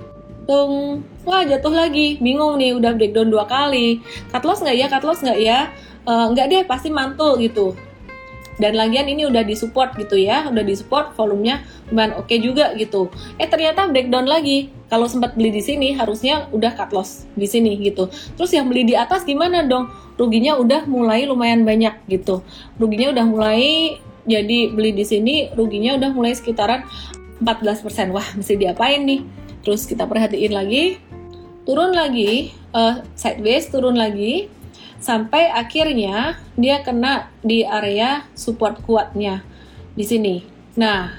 tung, 0.47 1.03
wah 1.27 1.43
jatuh 1.43 1.75
lagi, 1.75 2.23
bingung 2.23 2.63
nih, 2.63 2.79
udah 2.79 2.95
breakdown 2.95 3.35
dua 3.35 3.43
kali. 3.51 3.99
Cut 4.31 4.47
loss 4.47 4.63
nggak 4.63 4.77
ya, 4.79 4.87
cut 4.87 5.03
loss 5.03 5.19
nggak 5.27 5.39
ya? 5.43 5.67
Uh, 6.07 6.31
nggak 6.31 6.47
deh, 6.47 6.63
pasti 6.63 6.95
mantul 6.95 7.43
gitu 7.43 7.75
dan 8.59 8.75
lagian 8.75 9.07
ini 9.07 9.27
udah 9.27 9.47
disupport 9.47 9.95
gitu 9.97 10.19
ya 10.19 10.51
udah 10.51 10.63
disupport 10.67 11.15
volumenya 11.15 11.63
lumayan 11.89 12.19
oke 12.19 12.29
okay 12.29 12.39
juga 12.43 12.75
gitu. 12.75 13.09
Eh 13.39 13.49
ternyata 13.49 13.89
breakdown 13.89 14.27
lagi. 14.29 14.75
Kalau 14.89 15.05
sempat 15.05 15.37
beli 15.37 15.53
di 15.53 15.61
sini 15.61 15.93
harusnya 15.93 16.49
udah 16.49 16.73
cut 16.73 16.91
loss 16.97 17.29
di 17.37 17.45
sini 17.45 17.77
gitu. 17.81 18.09
Terus 18.41 18.51
yang 18.57 18.73
beli 18.73 18.89
di 18.89 18.95
atas 18.97 19.25
gimana 19.25 19.65
dong? 19.65 19.89
Ruginya 20.17 20.57
udah 20.57 20.89
mulai 20.89 21.29
lumayan 21.29 21.63
banyak 21.63 22.09
gitu. 22.09 22.43
Ruginya 22.81 23.13
udah 23.13 23.25
mulai 23.29 23.65
jadi 24.29 24.73
beli 24.73 24.93
di 24.93 25.05
sini 25.09 25.35
ruginya 25.57 25.97
udah 25.97 26.11
mulai 26.13 26.37
sekitaran 26.37 26.85
14% 27.41 28.13
wah 28.13 28.27
mesti 28.37 28.55
diapain 28.57 29.05
nih? 29.05 29.25
Terus 29.63 29.85
kita 29.85 30.09
perhatiin 30.09 30.53
lagi. 30.53 30.99
Turun 31.69 31.93
lagi 31.93 32.49
uh, 32.73 33.05
sideways 33.13 33.69
turun 33.69 33.93
lagi 33.93 34.49
sampai 34.99 35.51
akhirnya 35.51 36.39
dia 36.59 36.83
kena 36.83 37.31
di 37.43 37.63
area 37.63 38.27
support 38.35 38.83
kuatnya 38.83 39.43
di 39.95 40.05
sini. 40.07 40.37
Nah, 40.79 41.15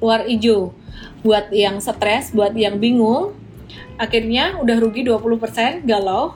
keluar 0.00 0.24
hijau. 0.24 0.72
Buat 1.20 1.52
yang 1.52 1.84
stres, 1.84 2.32
buat 2.32 2.56
yang 2.56 2.80
bingung, 2.80 3.36
akhirnya 4.00 4.56
udah 4.56 4.76
rugi 4.80 5.04
20% 5.04 5.84
galau, 5.84 6.32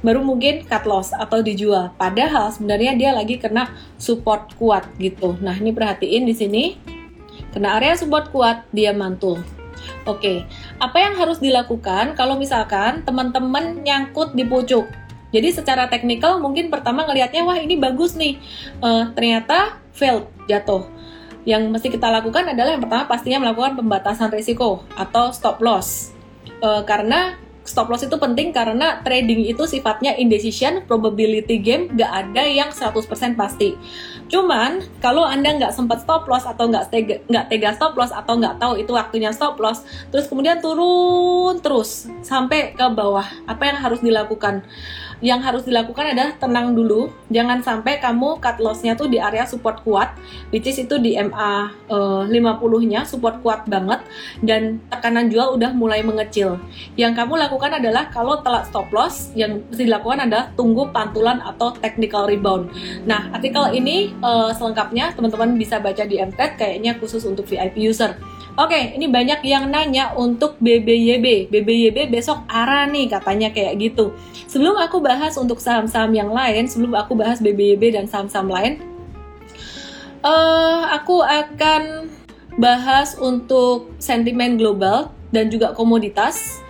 baru 0.00 0.24
mungkin 0.24 0.64
cut 0.64 0.88
loss 0.88 1.12
atau 1.12 1.44
dijual. 1.44 1.92
Padahal 2.00 2.48
sebenarnya 2.48 2.96
dia 2.96 3.10
lagi 3.12 3.36
kena 3.36 3.68
support 4.00 4.56
kuat 4.56 4.88
gitu. 4.96 5.36
Nah, 5.44 5.56
ini 5.60 5.76
perhatiin 5.76 6.24
di 6.24 6.32
sini. 6.32 6.64
Kena 7.52 7.76
area 7.76 7.92
support 7.94 8.32
kuat, 8.32 8.64
dia 8.72 8.96
mantul. 8.96 9.44
Oke, 10.08 10.48
apa 10.80 10.96
yang 11.00 11.14
harus 11.20 11.40
dilakukan 11.40 12.16
kalau 12.16 12.40
misalkan 12.40 13.04
teman-teman 13.04 13.84
nyangkut 13.84 14.32
di 14.32 14.44
pucuk? 14.48 14.88
Jadi 15.34 15.50
secara 15.50 15.90
teknikal 15.90 16.38
mungkin 16.38 16.70
pertama 16.70 17.02
ngelihatnya 17.02 17.42
wah 17.42 17.58
ini 17.58 17.74
bagus 17.74 18.14
nih, 18.14 18.38
uh, 18.78 19.10
ternyata 19.18 19.82
failed 19.90 20.30
jatuh. 20.46 20.86
Yang 21.42 21.74
mesti 21.74 21.88
kita 21.90 22.06
lakukan 22.08 22.54
adalah 22.54 22.78
yang 22.78 22.82
pertama 22.86 23.10
pastinya 23.10 23.42
melakukan 23.42 23.74
pembatasan 23.74 24.30
risiko 24.30 24.86
atau 24.94 25.34
stop 25.34 25.58
loss. 25.58 26.14
Uh, 26.62 26.86
karena 26.86 27.34
stop 27.66 27.90
loss 27.90 28.06
itu 28.06 28.14
penting 28.14 28.54
karena 28.54 29.02
trading 29.02 29.42
itu 29.50 29.66
sifatnya 29.66 30.14
indecision, 30.14 30.86
probability 30.86 31.58
game, 31.58 31.90
gak 31.98 32.30
ada 32.30 32.46
yang 32.46 32.70
100% 32.70 33.34
pasti. 33.34 33.74
Cuman 34.34 34.82
kalau 34.98 35.22
anda 35.22 35.46
nggak 35.46 35.70
sempat 35.70 36.02
stop 36.02 36.26
loss 36.26 36.42
atau 36.42 36.66
nggak 36.66 36.90
tega, 36.90 37.22
nggak 37.30 37.46
tega 37.54 37.70
stop 37.78 37.94
loss 37.94 38.10
atau 38.10 38.34
nggak 38.34 38.58
tahu 38.58 38.82
itu 38.82 38.90
waktunya 38.90 39.30
stop 39.30 39.54
loss, 39.62 39.86
terus 40.10 40.26
kemudian 40.26 40.58
turun 40.58 41.62
terus 41.62 42.10
sampai 42.26 42.74
ke 42.74 42.82
bawah, 42.90 43.30
apa 43.46 43.62
yang 43.62 43.78
harus 43.78 44.02
dilakukan? 44.02 44.66
yang 45.24 45.40
harus 45.40 45.64
dilakukan 45.64 46.12
adalah 46.12 46.36
tenang 46.36 46.76
dulu 46.76 47.08
jangan 47.32 47.64
sampai 47.64 47.96
kamu 47.96 48.36
cut 48.44 48.60
lossnya 48.60 48.92
tuh 48.92 49.06
di 49.06 49.16
area 49.16 49.48
support 49.48 49.80
kuat 49.80 50.12
which 50.50 50.68
is 50.68 50.76
itu 50.76 51.00
di 51.00 51.16
MA 51.16 51.72
uh, 51.88 52.28
50 52.28 52.90
nya 52.90 53.08
support 53.08 53.38
kuat 53.40 53.64
banget 53.64 54.04
dan 54.42 54.84
tekanan 54.92 55.32
jual 55.32 55.56
udah 55.56 55.72
mulai 55.72 56.04
mengecil 56.04 56.58
yang 57.00 57.16
kamu 57.16 57.40
lakukan 57.40 57.78
adalah 57.78 58.12
kalau 58.12 58.44
telat 58.44 58.68
stop 58.68 58.92
loss 58.92 59.32
yang 59.32 59.64
mesti 59.72 59.88
dilakukan 59.88 60.28
adalah 60.28 60.52
tunggu 60.58 60.92
pantulan 60.92 61.40
atau 61.40 61.72
technical 61.78 62.26
rebound 62.26 62.68
nah 63.08 63.32
artikel 63.32 63.70
ini 63.72 64.12
uh, 64.24 64.50
selengkapnya 64.56 65.12
teman-teman 65.12 65.60
bisa 65.60 65.76
baca 65.76 66.08
di 66.08 66.16
MTED 66.16 66.56
kayaknya 66.56 66.96
khusus 66.96 67.28
untuk 67.28 67.44
VIP 67.44 67.84
user 67.84 68.16
Oke, 68.54 68.70
okay, 68.70 68.94
ini 68.94 69.10
banyak 69.10 69.42
yang 69.50 69.66
nanya 69.66 70.14
untuk 70.14 70.54
BBYB. 70.62 71.50
BBYB 71.50 72.06
besok 72.06 72.46
arah 72.46 72.86
nih 72.86 73.10
katanya 73.10 73.50
kayak 73.50 73.82
gitu. 73.82 74.14
Sebelum 74.46 74.78
aku 74.78 75.02
bahas 75.02 75.34
untuk 75.34 75.58
saham-saham 75.58 76.14
yang 76.14 76.30
lain, 76.30 76.70
sebelum 76.70 76.94
aku 76.94 77.18
bahas 77.18 77.42
BBYB 77.42 77.98
dan 77.98 78.06
saham-saham 78.06 78.46
lain, 78.46 78.78
uh, 80.22 80.86
aku 80.94 81.18
akan 81.18 82.06
bahas 82.54 83.18
untuk 83.18 83.90
sentimen 83.98 84.54
global 84.54 85.10
dan 85.34 85.50
juga 85.50 85.74
komoditas 85.74 86.62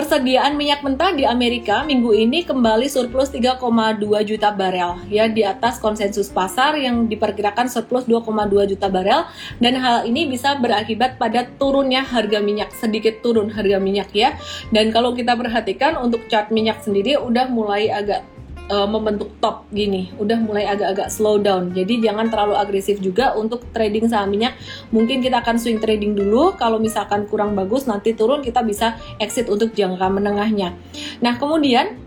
Persediaan 0.00 0.56
minyak 0.56 0.80
mentah 0.80 1.12
di 1.12 1.28
Amerika 1.28 1.84
minggu 1.84 2.16
ini 2.16 2.40
kembali 2.40 2.88
surplus 2.88 3.28
3,2 3.36 4.00
juta 4.24 4.48
barel 4.48 4.96
ya 5.12 5.28
di 5.28 5.44
atas 5.44 5.76
konsensus 5.76 6.32
pasar 6.32 6.72
yang 6.80 7.04
diperkirakan 7.04 7.68
surplus 7.68 8.08
2,2 8.08 8.24
juta 8.72 8.88
barel 8.88 9.28
dan 9.60 9.76
hal 9.76 10.08
ini 10.08 10.24
bisa 10.24 10.56
berakibat 10.56 11.20
pada 11.20 11.44
turunnya 11.60 12.00
harga 12.00 12.40
minyak 12.40 12.72
sedikit 12.80 13.20
turun 13.20 13.52
harga 13.52 13.76
minyak 13.76 14.08
ya. 14.16 14.40
Dan 14.72 14.88
kalau 14.88 15.12
kita 15.12 15.36
perhatikan 15.36 16.00
untuk 16.00 16.24
chart 16.32 16.48
minyak 16.48 16.80
sendiri 16.80 17.20
udah 17.20 17.52
mulai 17.52 17.92
agak 17.92 18.24
uh, 18.70 18.86
membentuk 18.86 19.34
top 19.42 19.66
gini, 19.74 20.14
udah 20.16 20.38
mulai 20.38 20.64
agak-agak 20.70 21.10
slow 21.10 21.42
down. 21.42 21.74
Jadi 21.74 22.00
jangan 22.00 22.30
terlalu 22.30 22.54
agresif 22.54 23.02
juga 23.02 23.34
untuk 23.34 23.66
trading 23.74 24.06
saham 24.06 24.30
minyak. 24.30 24.54
Mungkin 24.94 25.20
kita 25.20 25.42
akan 25.42 25.58
swing 25.58 25.82
trading 25.82 26.14
dulu. 26.14 26.54
Kalau 26.54 26.78
misalkan 26.78 27.26
kurang 27.26 27.58
bagus 27.58 27.90
nanti 27.90 28.14
turun 28.14 28.40
kita 28.40 28.62
bisa 28.62 28.94
exit 29.18 29.50
untuk 29.50 29.74
jangka 29.74 30.06
menengahnya. 30.06 30.78
Nah, 31.18 31.34
kemudian 31.36 31.98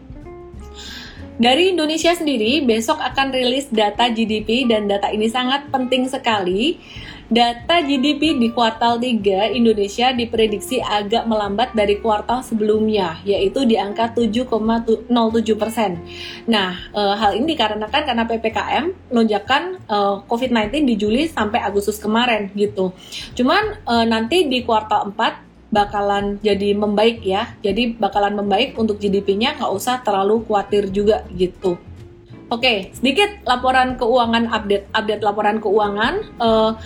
dari 1.33 1.73
Indonesia 1.73 2.13
sendiri, 2.13 2.61
besok 2.63 3.01
akan 3.01 3.33
rilis 3.33 3.67
data 3.73 4.05
GDP 4.07 4.69
dan 4.69 4.85
data 4.85 5.09
ini 5.09 5.27
sangat 5.27 5.67
penting 5.73 6.05
sekali. 6.05 6.77
Data 7.31 7.79
GDP 7.79 8.35
di 8.35 8.51
kuartal 8.51 8.99
3 8.99 9.55
Indonesia 9.55 10.11
diprediksi 10.11 10.83
agak 10.83 11.23
melambat 11.23 11.71
dari 11.71 12.03
kuartal 12.03 12.43
sebelumnya, 12.43 13.23
yaitu 13.23 13.63
di 13.63 13.79
angka 13.79 14.11
7,07 14.11 15.07
persen. 15.55 16.03
Nah, 16.51 16.75
e, 16.91 17.01
hal 17.15 17.39
ini 17.39 17.55
dikarenakan 17.55 18.01
karena 18.03 18.23
PPKM 18.27 18.85
lonjakan 19.15 19.63
e, 19.87 19.95
eh, 19.95 20.15
COVID-19 20.27 20.83
di 20.83 20.95
Juli 20.99 21.23
sampai 21.31 21.63
Agustus 21.63 21.95
kemarin 21.95 22.51
gitu. 22.59 22.91
Cuman 23.39 23.79
e, 23.87 23.93
nanti 24.03 24.43
di 24.51 24.59
kuartal 24.67 25.15
4 25.15 25.71
bakalan 25.73 26.43
jadi 26.43 26.75
membaik 26.75 27.23
ya. 27.23 27.55
Jadi 27.63 27.95
bakalan 27.95 28.35
membaik 28.35 28.75
untuk 28.75 28.99
GDP-nya 28.99 29.57
nggak 29.57 29.71
usah 29.73 30.03
terlalu 30.03 30.43
khawatir 30.43 30.91
juga 30.91 31.23
gitu. 31.33 31.79
Oke, 32.53 32.93
sedikit 32.93 33.41
laporan 33.49 33.97
keuangan 33.97 34.45
update, 34.53 34.85
update 34.93 35.25
laporan 35.25 35.57
keuangan. 35.57 36.21
Uh, 36.37 36.77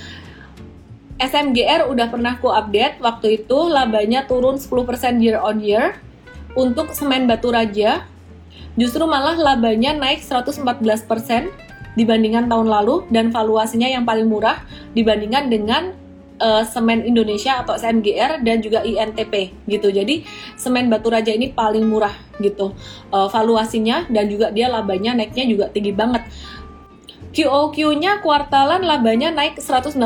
SMGR 1.17 1.89
udah 1.89 2.07
pernah 2.13 2.37
ku 2.37 2.53
update 2.53 3.01
waktu 3.01 3.41
itu 3.41 3.57
labanya 3.69 4.29
turun 4.29 4.61
10% 4.61 5.17
year 5.17 5.41
on 5.41 5.61
year. 5.61 5.97
Untuk 6.57 6.89
semen 6.93 7.29
batu 7.29 7.53
raja 7.53 8.05
justru 8.77 9.05
malah 9.05 9.37
labanya 9.37 9.93
naik 9.93 10.25
114% 10.25 10.61
dibandingkan 11.97 12.45
tahun 12.49 12.69
lalu 12.69 13.09
dan 13.09 13.33
valuasinya 13.33 13.89
yang 13.89 14.05
paling 14.05 14.29
murah 14.29 14.61
dibandingkan 14.93 15.49
dengan 15.49 15.93
uh, 16.37 16.63
semen 16.65 17.01
Indonesia 17.05 17.61
atau 17.61 17.73
SMGR 17.73 18.45
dan 18.45 18.61
juga 18.61 18.85
INTP 18.85 19.53
gitu. 19.65 19.89
Jadi 19.89 20.25
semen 20.57 20.89
Batu 20.89 21.09
Raja 21.09 21.33
ini 21.33 21.49
paling 21.53 21.85
murah 21.85 22.13
gitu 22.37 22.73
uh, 23.09 23.27
valuasinya 23.29 24.05
dan 24.09 24.29
juga 24.29 24.53
dia 24.53 24.69
labanya 24.69 25.17
naiknya 25.17 25.45
juga 25.49 25.65
tinggi 25.73 25.93
banget. 25.93 26.25
QOQ-nya 27.37 28.25
kuartalan 28.25 28.81
labanya 28.81 29.29
naik 29.29 29.61
161%, 29.61 30.01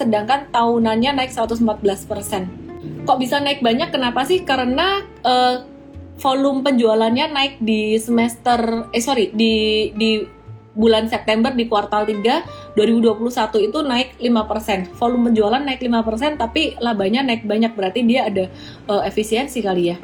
sedangkan 0.00 0.48
tahunannya 0.48 1.20
naik 1.20 1.36
114%. 1.36 3.04
Kok 3.04 3.18
bisa 3.20 3.36
naik 3.36 3.60
banyak? 3.60 3.92
Kenapa 3.92 4.24
sih? 4.24 4.48
Karena 4.48 5.04
uh, 5.28 5.68
volume 6.16 6.64
penjualannya 6.64 7.36
naik 7.36 7.60
di 7.60 8.00
semester 8.00 8.88
eh 8.96 9.04
sorry 9.04 9.28
di 9.36 9.88
di 9.92 10.24
bulan 10.72 11.10
September 11.10 11.52
di 11.52 11.68
kuartal 11.68 12.08
3 12.08 12.72
2021 12.72 13.68
itu 13.68 13.78
naik 13.84 14.08
5%. 14.16 14.96
Volume 14.96 15.28
penjualan 15.28 15.60
naik 15.60 15.84
5% 15.84 16.40
tapi 16.40 16.80
labanya 16.80 17.20
naik 17.28 17.44
banyak 17.44 17.76
berarti 17.76 18.08
dia 18.08 18.24
ada 18.24 18.48
uh, 18.88 19.04
efisiensi 19.04 19.60
kali 19.60 19.92
ya. 19.92 20.00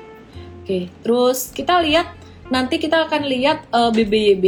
Oke, 0.60 0.92
terus 1.00 1.54
kita 1.56 1.80
lihat 1.80 2.12
nanti 2.52 2.76
kita 2.76 3.08
akan 3.08 3.24
lihat 3.24 3.64
uh, 3.72 3.88
eh, 3.88 3.90
BBYB 3.96 4.44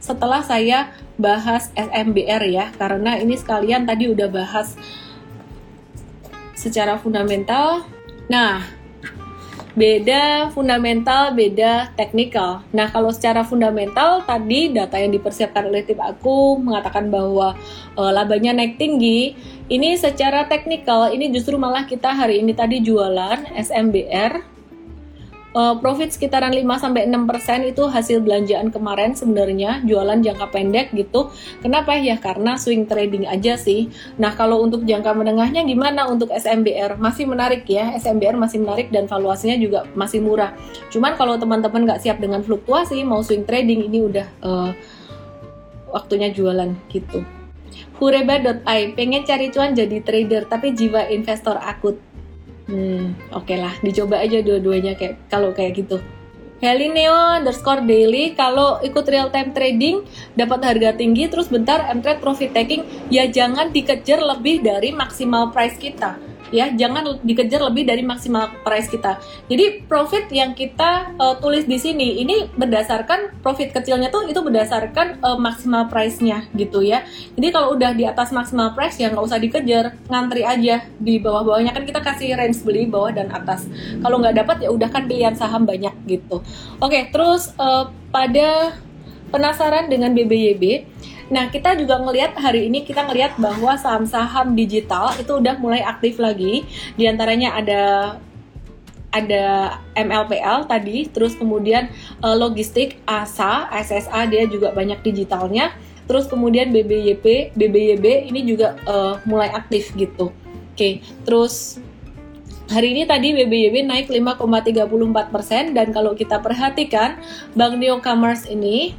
setelah 0.00 0.40
saya 0.40 0.90
bahas 1.20 1.68
SMBR 1.76 2.42
ya 2.48 2.66
karena 2.80 3.20
ini 3.20 3.36
sekalian 3.36 3.84
tadi 3.84 4.08
udah 4.08 4.28
bahas 4.32 4.74
secara 6.56 6.96
fundamental. 7.00 7.84
Nah, 8.28 8.64
beda 9.72 10.52
fundamental, 10.52 11.32
beda 11.32 11.92
teknikal. 11.96 12.60
Nah, 12.72 12.92
kalau 12.92 13.08
secara 13.12 13.44
fundamental 13.44 14.24
tadi 14.28 14.68
data 14.72 15.00
yang 15.00 15.12
dipersiapkan 15.16 15.68
oleh 15.68 15.84
tim 15.88 16.00
aku 16.00 16.60
mengatakan 16.60 17.08
bahwa 17.08 17.56
e, 17.96 18.02
labanya 18.02 18.52
naik 18.56 18.76
tinggi. 18.76 19.36
Ini 19.70 19.94
secara 19.96 20.50
teknikal 20.50 21.14
ini 21.14 21.30
justru 21.30 21.54
malah 21.54 21.86
kita 21.86 22.10
hari 22.10 22.42
ini 22.42 22.50
tadi 22.52 22.82
jualan 22.82 23.54
SMBR 23.54 24.59
uh, 25.54 25.74
profit 25.78 26.14
sekitaran 26.14 26.54
5 26.54 26.62
sampai 26.78 27.06
6% 27.10 27.70
itu 27.70 27.82
hasil 27.86 28.22
belanjaan 28.22 28.70
kemarin 28.70 29.14
sebenarnya 29.14 29.82
jualan 29.86 30.18
jangka 30.22 30.46
pendek 30.50 30.92
gitu. 30.94 31.30
Kenapa 31.62 31.96
ya? 31.98 32.18
Karena 32.18 32.54
swing 32.58 32.86
trading 32.86 33.26
aja 33.26 33.58
sih. 33.58 33.90
Nah, 34.18 34.34
kalau 34.34 34.62
untuk 34.62 34.86
jangka 34.86 35.14
menengahnya 35.14 35.66
gimana 35.66 36.06
untuk 36.06 36.30
SMBR? 36.30 36.98
Masih 36.98 37.26
menarik 37.26 37.66
ya. 37.66 37.94
SMBR 37.98 38.38
masih 38.38 38.62
menarik 38.62 38.88
dan 38.94 39.06
valuasinya 39.10 39.56
juga 39.58 39.86
masih 39.94 40.22
murah. 40.22 40.54
Cuman 40.90 41.14
kalau 41.18 41.36
teman-teman 41.38 41.86
nggak 41.86 42.02
siap 42.02 42.18
dengan 42.22 42.42
fluktuasi 42.42 43.02
mau 43.02 43.22
swing 43.22 43.46
trading 43.46 43.86
ini 43.90 43.98
udah 44.06 44.26
uh, 44.42 44.70
waktunya 45.90 46.30
jualan 46.30 46.70
gitu. 46.90 47.22
Hureba.ai 48.00 48.96
pengen 48.96 49.28
cari 49.28 49.52
cuan 49.52 49.76
jadi 49.76 50.00
trader 50.00 50.48
tapi 50.48 50.72
jiwa 50.72 51.12
investor 51.12 51.60
akut 51.60 52.00
Hmm, 52.70 53.18
oke 53.34 53.50
okay 53.50 53.58
lah, 53.58 53.74
dicoba 53.82 54.22
aja 54.22 54.38
dua-duanya 54.46 54.94
kayak 54.94 55.26
kalau 55.26 55.50
kayak 55.50 55.74
gitu. 55.74 55.98
Helineo 56.60 57.40
underscore 57.40 57.82
daily 57.82 58.36
kalau 58.36 58.78
ikut 58.84 59.08
real 59.08 59.32
time 59.32 59.50
trading 59.56 60.04
dapat 60.36 60.60
harga 60.60 60.92
tinggi 60.92 61.26
terus 61.26 61.48
bentar 61.48 61.88
entret 61.88 62.20
profit 62.20 62.52
taking 62.52 62.84
ya 63.08 63.26
jangan 63.32 63.72
dikejar 63.72 64.20
lebih 64.20 64.60
dari 64.60 64.92
maksimal 64.92 65.48
price 65.56 65.80
kita 65.80 66.20
ya 66.50 66.70
jangan 66.74 67.18
dikejar 67.22 67.62
lebih 67.66 67.86
dari 67.86 68.02
maksimal 68.02 68.50
price 68.62 68.90
kita. 68.90 69.18
Jadi 69.46 69.86
profit 69.86 70.30
yang 70.30 70.54
kita 70.54 71.14
uh, 71.16 71.34
tulis 71.38 71.64
di 71.66 71.78
sini 71.78 72.22
ini 72.22 72.50
berdasarkan 72.54 73.42
profit 73.42 73.74
kecilnya 73.74 74.10
tuh 74.10 74.26
itu 74.26 74.38
berdasarkan 74.42 75.22
uh, 75.22 75.38
maksimal 75.38 75.86
price-nya 75.88 76.46
gitu 76.54 76.82
ya. 76.82 77.06
Jadi 77.38 77.48
kalau 77.50 77.74
udah 77.78 77.94
di 77.94 78.04
atas 78.04 78.34
maksimal 78.34 78.74
price 78.74 78.98
ya 78.98 79.08
nggak 79.10 79.24
usah 79.24 79.38
dikejar, 79.38 79.96
ngantri 80.10 80.42
aja 80.44 80.84
di 80.98 81.18
bawah-bawahnya 81.22 81.72
kan 81.72 81.86
kita 81.86 82.02
kasih 82.02 82.36
range 82.36 82.62
beli 82.62 82.86
bawah 82.90 83.14
dan 83.14 83.30
atas. 83.30 83.66
Kalau 84.02 84.20
nggak 84.20 84.36
dapat 84.44 84.56
ya 84.66 84.70
udah 84.74 84.88
kan 84.90 85.06
pilihan 85.06 85.34
saham 85.38 85.64
banyak 85.64 85.94
gitu. 86.06 86.42
Oke, 86.82 87.08
terus 87.14 87.54
uh, 87.56 87.88
pada 88.10 88.74
penasaran 89.30 89.86
dengan 89.86 90.10
BBYB 90.10 90.84
Nah, 91.30 91.46
kita 91.46 91.78
juga 91.78 92.02
ngelihat 92.02 92.34
hari 92.34 92.66
ini 92.66 92.82
kita 92.82 93.06
ngelihat 93.06 93.38
bahwa 93.38 93.78
saham-saham 93.78 94.58
digital 94.58 95.14
itu 95.14 95.38
udah 95.38 95.54
mulai 95.62 95.78
aktif 95.86 96.18
lagi. 96.18 96.66
Di 96.98 97.06
antaranya 97.06 97.54
ada 97.54 97.82
ada 99.10 99.78
MLPL 99.94 100.66
tadi, 100.70 101.06
terus 101.10 101.38
kemudian 101.38 101.90
uh, 102.22 102.34
logistik 102.34 102.98
ASA, 103.06 103.70
SSA 103.70 104.26
dia 104.26 104.46
juga 104.50 104.74
banyak 104.74 105.02
digitalnya. 105.06 105.70
Terus 106.10 106.26
kemudian 106.26 106.74
BBYP, 106.74 107.54
BBYB 107.54 108.26
ini 108.26 108.42
juga 108.42 108.74
uh, 108.90 109.22
mulai 109.22 109.54
aktif 109.54 109.94
gitu. 109.94 110.34
Oke, 110.74 111.02
terus 111.22 111.78
Hari 112.70 112.94
ini 112.94 113.02
tadi 113.02 113.34
BBYB 113.34 113.82
naik 113.82 114.06
5,34% 114.14 115.74
dan 115.74 115.90
kalau 115.90 116.14
kita 116.14 116.38
perhatikan 116.38 117.18
Bank 117.58 117.82
Neo 117.82 117.98
Commerce 117.98 118.46
ini 118.46 118.94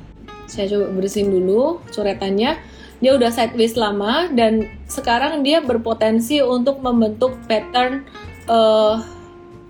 saya 0.51 0.67
coba 0.67 0.91
bersihin 0.99 1.31
dulu 1.31 1.79
coretannya. 1.95 2.59
Dia 2.99 3.17
udah 3.17 3.31
sideways 3.31 3.79
lama 3.79 4.29
dan 4.35 4.67
sekarang 4.85 5.41
dia 5.41 5.63
berpotensi 5.63 6.43
untuk 6.43 6.83
membentuk 6.83 7.33
pattern 7.47 8.03
uh, 8.51 8.99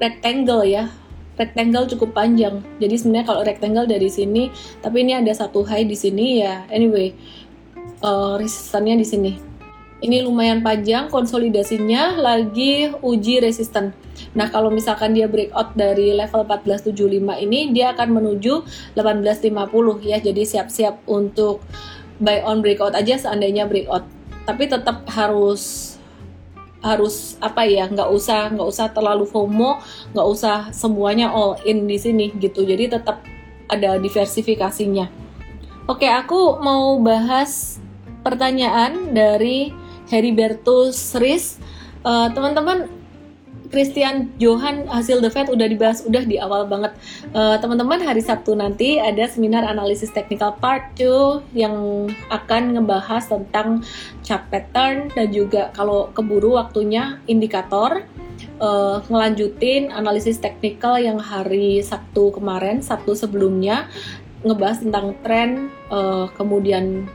rectangle 0.02 0.66
ya. 0.66 0.90
Rectangle 1.38 1.86
cukup 1.86 2.18
panjang. 2.18 2.66
Jadi 2.82 2.98
sebenarnya 2.98 3.26
kalau 3.30 3.42
rectangle 3.46 3.86
dari 3.86 4.10
sini 4.10 4.50
tapi 4.82 5.06
ini 5.06 5.16
ada 5.22 5.32
satu 5.32 5.62
high 5.64 5.86
di 5.86 5.96
sini 5.96 6.42
ya. 6.42 6.66
Anyway 6.74 7.14
uh, 8.02 8.42
resistannya 8.42 9.00
di 9.00 9.08
sini 9.08 9.51
ini 10.02 10.26
lumayan 10.26 10.66
panjang 10.66 11.08
konsolidasinya 11.08 12.18
lagi 12.18 12.90
uji 13.02 13.42
resisten 13.42 13.94
Nah, 14.32 14.48
kalau 14.48 14.72
misalkan 14.72 15.12
dia 15.12 15.28
breakout 15.28 15.76
dari 15.76 16.16
level 16.16 16.48
1475 16.48 17.36
ini, 17.44 17.76
dia 17.76 17.92
akan 17.92 18.22
menuju 18.22 18.64
1850 18.96 20.00
ya. 20.08 20.18
Jadi 20.24 20.42
siap-siap 20.48 21.04
untuk 21.10 21.60
buy 22.22 22.40
on 22.48 22.64
breakout 22.64 22.96
aja 22.96 23.20
seandainya 23.20 23.68
breakout. 23.68 24.08
Tapi 24.48 24.72
tetap 24.72 25.04
harus 25.12 25.92
harus 26.82 27.38
apa 27.38 27.62
ya 27.62 27.86
nggak 27.86 28.10
usah 28.10 28.50
nggak 28.58 28.66
usah 28.66 28.90
terlalu 28.90 29.30
FOMO 29.30 29.78
nggak 30.18 30.28
usah 30.34 30.74
semuanya 30.74 31.30
all 31.30 31.54
in 31.62 31.86
di 31.86 31.94
sini 32.02 32.34
gitu 32.42 32.66
jadi 32.66 32.98
tetap 32.98 33.22
ada 33.70 34.02
diversifikasinya 34.02 35.06
oke 35.86 36.10
aku 36.10 36.58
mau 36.58 36.98
bahas 36.98 37.78
pertanyaan 38.26 39.14
dari 39.14 39.70
Heribertus 40.12 41.16
Riz 41.16 41.56
uh, 42.04 42.28
teman-teman 42.36 42.92
Christian 43.72 44.36
Johan 44.36 44.84
hasil 44.92 45.24
The 45.24 45.32
Fed 45.32 45.48
udah 45.48 45.64
dibahas 45.72 46.04
udah 46.04 46.28
di 46.28 46.36
awal 46.36 46.68
banget. 46.68 46.92
Uh, 47.32 47.56
teman-teman 47.64 48.04
hari 48.04 48.20
Sabtu 48.20 48.52
nanti 48.52 49.00
ada 49.00 49.24
seminar 49.32 49.64
analisis 49.64 50.12
technical 50.12 50.60
part 50.60 50.92
2 51.00 51.56
yang 51.56 52.06
akan 52.28 52.76
ngebahas 52.76 53.32
tentang 53.32 53.80
chart 54.28 54.44
pattern 54.52 55.08
dan 55.16 55.32
juga 55.32 55.72
kalau 55.72 56.12
keburu 56.12 56.60
waktunya 56.60 57.24
indikator 57.32 58.04
uh, 58.60 59.00
ngelanjutin 59.08 59.90
analisis 59.96 60.38
teknikal 60.38 61.00
yang 61.00 61.18
hari 61.18 61.80
Sabtu 61.80 62.36
kemarin, 62.36 62.84
Sabtu 62.84 63.16
sebelumnya 63.16 63.88
ngebahas 64.44 64.84
tentang 64.84 65.16
tren 65.24 65.72
uh, 65.88 66.28
kemudian 66.36 67.08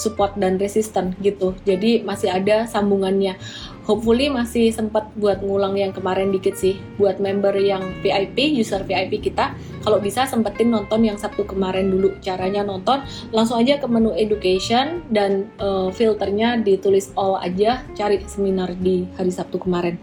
support 0.00 0.32
dan 0.40 0.56
resisten 0.56 1.12
gitu. 1.20 1.52
Jadi 1.68 2.00
masih 2.00 2.32
ada 2.32 2.64
sambungannya. 2.64 3.36
Hopefully 3.84 4.32
masih 4.32 4.72
sempat 4.72 5.12
buat 5.20 5.44
ngulang 5.44 5.76
yang 5.76 5.92
kemarin 5.92 6.32
dikit 6.32 6.56
sih. 6.56 6.80
Buat 6.96 7.20
member 7.20 7.52
yang 7.60 7.84
VIP 8.00 8.56
user 8.56 8.80
VIP 8.88 9.20
kita. 9.20 9.52
Kalau 9.84 10.00
bisa 10.00 10.24
sempetin 10.24 10.72
nonton 10.72 11.04
yang 11.04 11.20
Sabtu 11.20 11.44
kemarin 11.44 11.92
dulu. 11.92 12.16
Caranya 12.24 12.64
nonton 12.64 13.04
langsung 13.36 13.60
aja 13.60 13.76
ke 13.76 13.84
menu 13.84 14.16
education 14.16 15.04
dan 15.12 15.52
uh, 15.60 15.92
filternya 15.92 16.56
ditulis 16.64 17.12
all 17.20 17.36
aja. 17.36 17.84
Cari 17.92 18.24
seminar 18.24 18.72
di 18.80 19.04
hari 19.20 19.28
Sabtu 19.28 19.60
kemarin. 19.60 20.00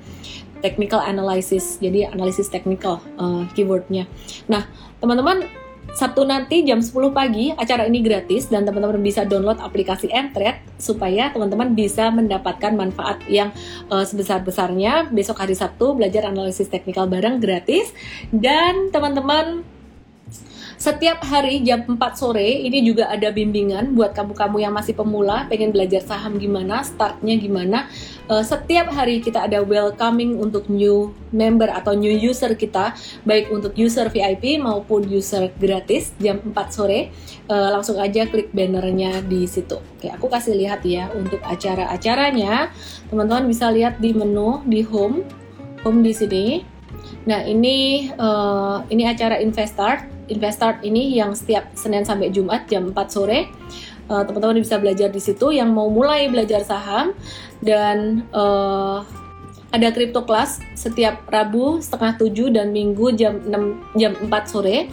Technical 0.62 1.02
analysis 1.02 1.82
jadi 1.82 2.14
analisis 2.14 2.50
technical 2.54 3.02
uh, 3.18 3.46
keywordnya. 3.58 4.06
Nah 4.46 4.66
teman-teman 5.02 5.67
Sabtu 5.98 6.30
nanti 6.30 6.62
jam 6.62 6.78
10 6.78 6.94
pagi 7.10 7.50
acara 7.58 7.90
ini 7.90 8.06
gratis 8.06 8.54
dan 8.54 8.70
teman-teman 8.70 9.02
bisa 9.02 9.26
download 9.26 9.58
aplikasi 9.58 10.14
Mtrade 10.14 10.62
supaya 10.78 11.34
teman-teman 11.34 11.74
bisa 11.74 12.14
mendapatkan 12.14 12.78
manfaat 12.78 13.26
yang 13.26 13.50
uh, 13.90 14.06
sebesar-besarnya 14.06 15.10
besok 15.10 15.42
hari 15.42 15.58
Sabtu 15.58 15.98
belajar 15.98 16.30
analisis 16.30 16.70
teknikal 16.70 17.10
bareng 17.10 17.42
gratis 17.42 17.90
dan 18.30 18.94
teman-teman 18.94 19.66
Setiap 20.78 21.26
hari 21.26 21.66
jam 21.66 21.90
4 21.90 21.98
sore 22.14 22.62
ini 22.62 22.86
juga 22.86 23.10
ada 23.10 23.34
bimbingan 23.34 23.98
buat 23.98 24.14
kamu-kamu 24.14 24.62
yang 24.62 24.74
masih 24.78 24.94
pemula, 24.94 25.50
pengen 25.50 25.74
belajar 25.74 26.06
saham 26.06 26.38
gimana, 26.38 26.86
startnya 26.86 27.34
gimana. 27.34 27.90
Uh, 28.28 28.44
setiap 28.44 28.92
hari 28.92 29.24
kita 29.24 29.48
ada 29.48 29.63
welcoming 29.63 30.36
untuk 30.36 30.68
new 30.68 31.16
member 31.32 31.72
atau 31.72 31.96
new 31.96 32.12
user 32.12 32.60
kita, 32.60 32.92
baik 33.24 33.48
untuk 33.56 33.72
user 33.80 34.12
VIP 34.12 34.60
maupun 34.60 35.08
user 35.08 35.48
gratis 35.56 36.12
jam 36.20 36.44
4 36.44 36.52
sore. 36.68 37.08
Uh, 37.48 37.72
langsung 37.72 37.96
aja 37.96 38.28
klik 38.28 38.52
bannernya 38.52 39.24
di 39.24 39.48
situ. 39.48 39.80
Oke, 39.80 40.12
aku 40.12 40.28
kasih 40.28 40.60
lihat 40.60 40.84
ya 40.84 41.08
untuk 41.16 41.40
acara-acaranya. 41.40 42.68
Teman-teman 43.08 43.48
bisa 43.48 43.72
lihat 43.72 44.04
di 44.04 44.12
menu 44.12 44.60
di 44.68 44.84
home, 44.84 45.24
home 45.88 46.04
di 46.04 46.12
sini. 46.12 46.46
Nah 47.32 47.48
ini 47.48 48.12
uh, 48.12 48.84
ini 48.92 49.08
acara 49.08 49.40
Investart 49.40 50.04
Investart 50.28 50.84
ini 50.84 51.16
yang 51.16 51.32
setiap 51.32 51.72
Senin 51.80 52.04
sampai 52.04 52.28
Jumat 52.36 52.68
jam 52.68 52.92
4 52.92 53.08
sore 53.08 53.48
uh, 54.12 54.24
teman-teman 54.24 54.60
bisa 54.60 54.80
belajar 54.80 55.12
di 55.12 55.22
situ 55.22 55.52
yang 55.56 55.72
mau 55.72 55.88
mulai 55.92 56.28
belajar 56.32 56.63
saham 56.63 57.16
dan 57.62 58.28
uh, 58.32 59.02
ada 59.74 59.91
crypto 59.91 60.24
class 60.24 60.63
setiap 60.74 61.28
Rabu 61.28 61.84
setengah 61.84 62.15
7 62.20 62.56
dan 62.56 62.72
Minggu 62.72 63.12
jam 63.13 63.43
6 63.43 64.00
jam 64.00 64.13
4 64.15 64.32
sore 64.48 64.88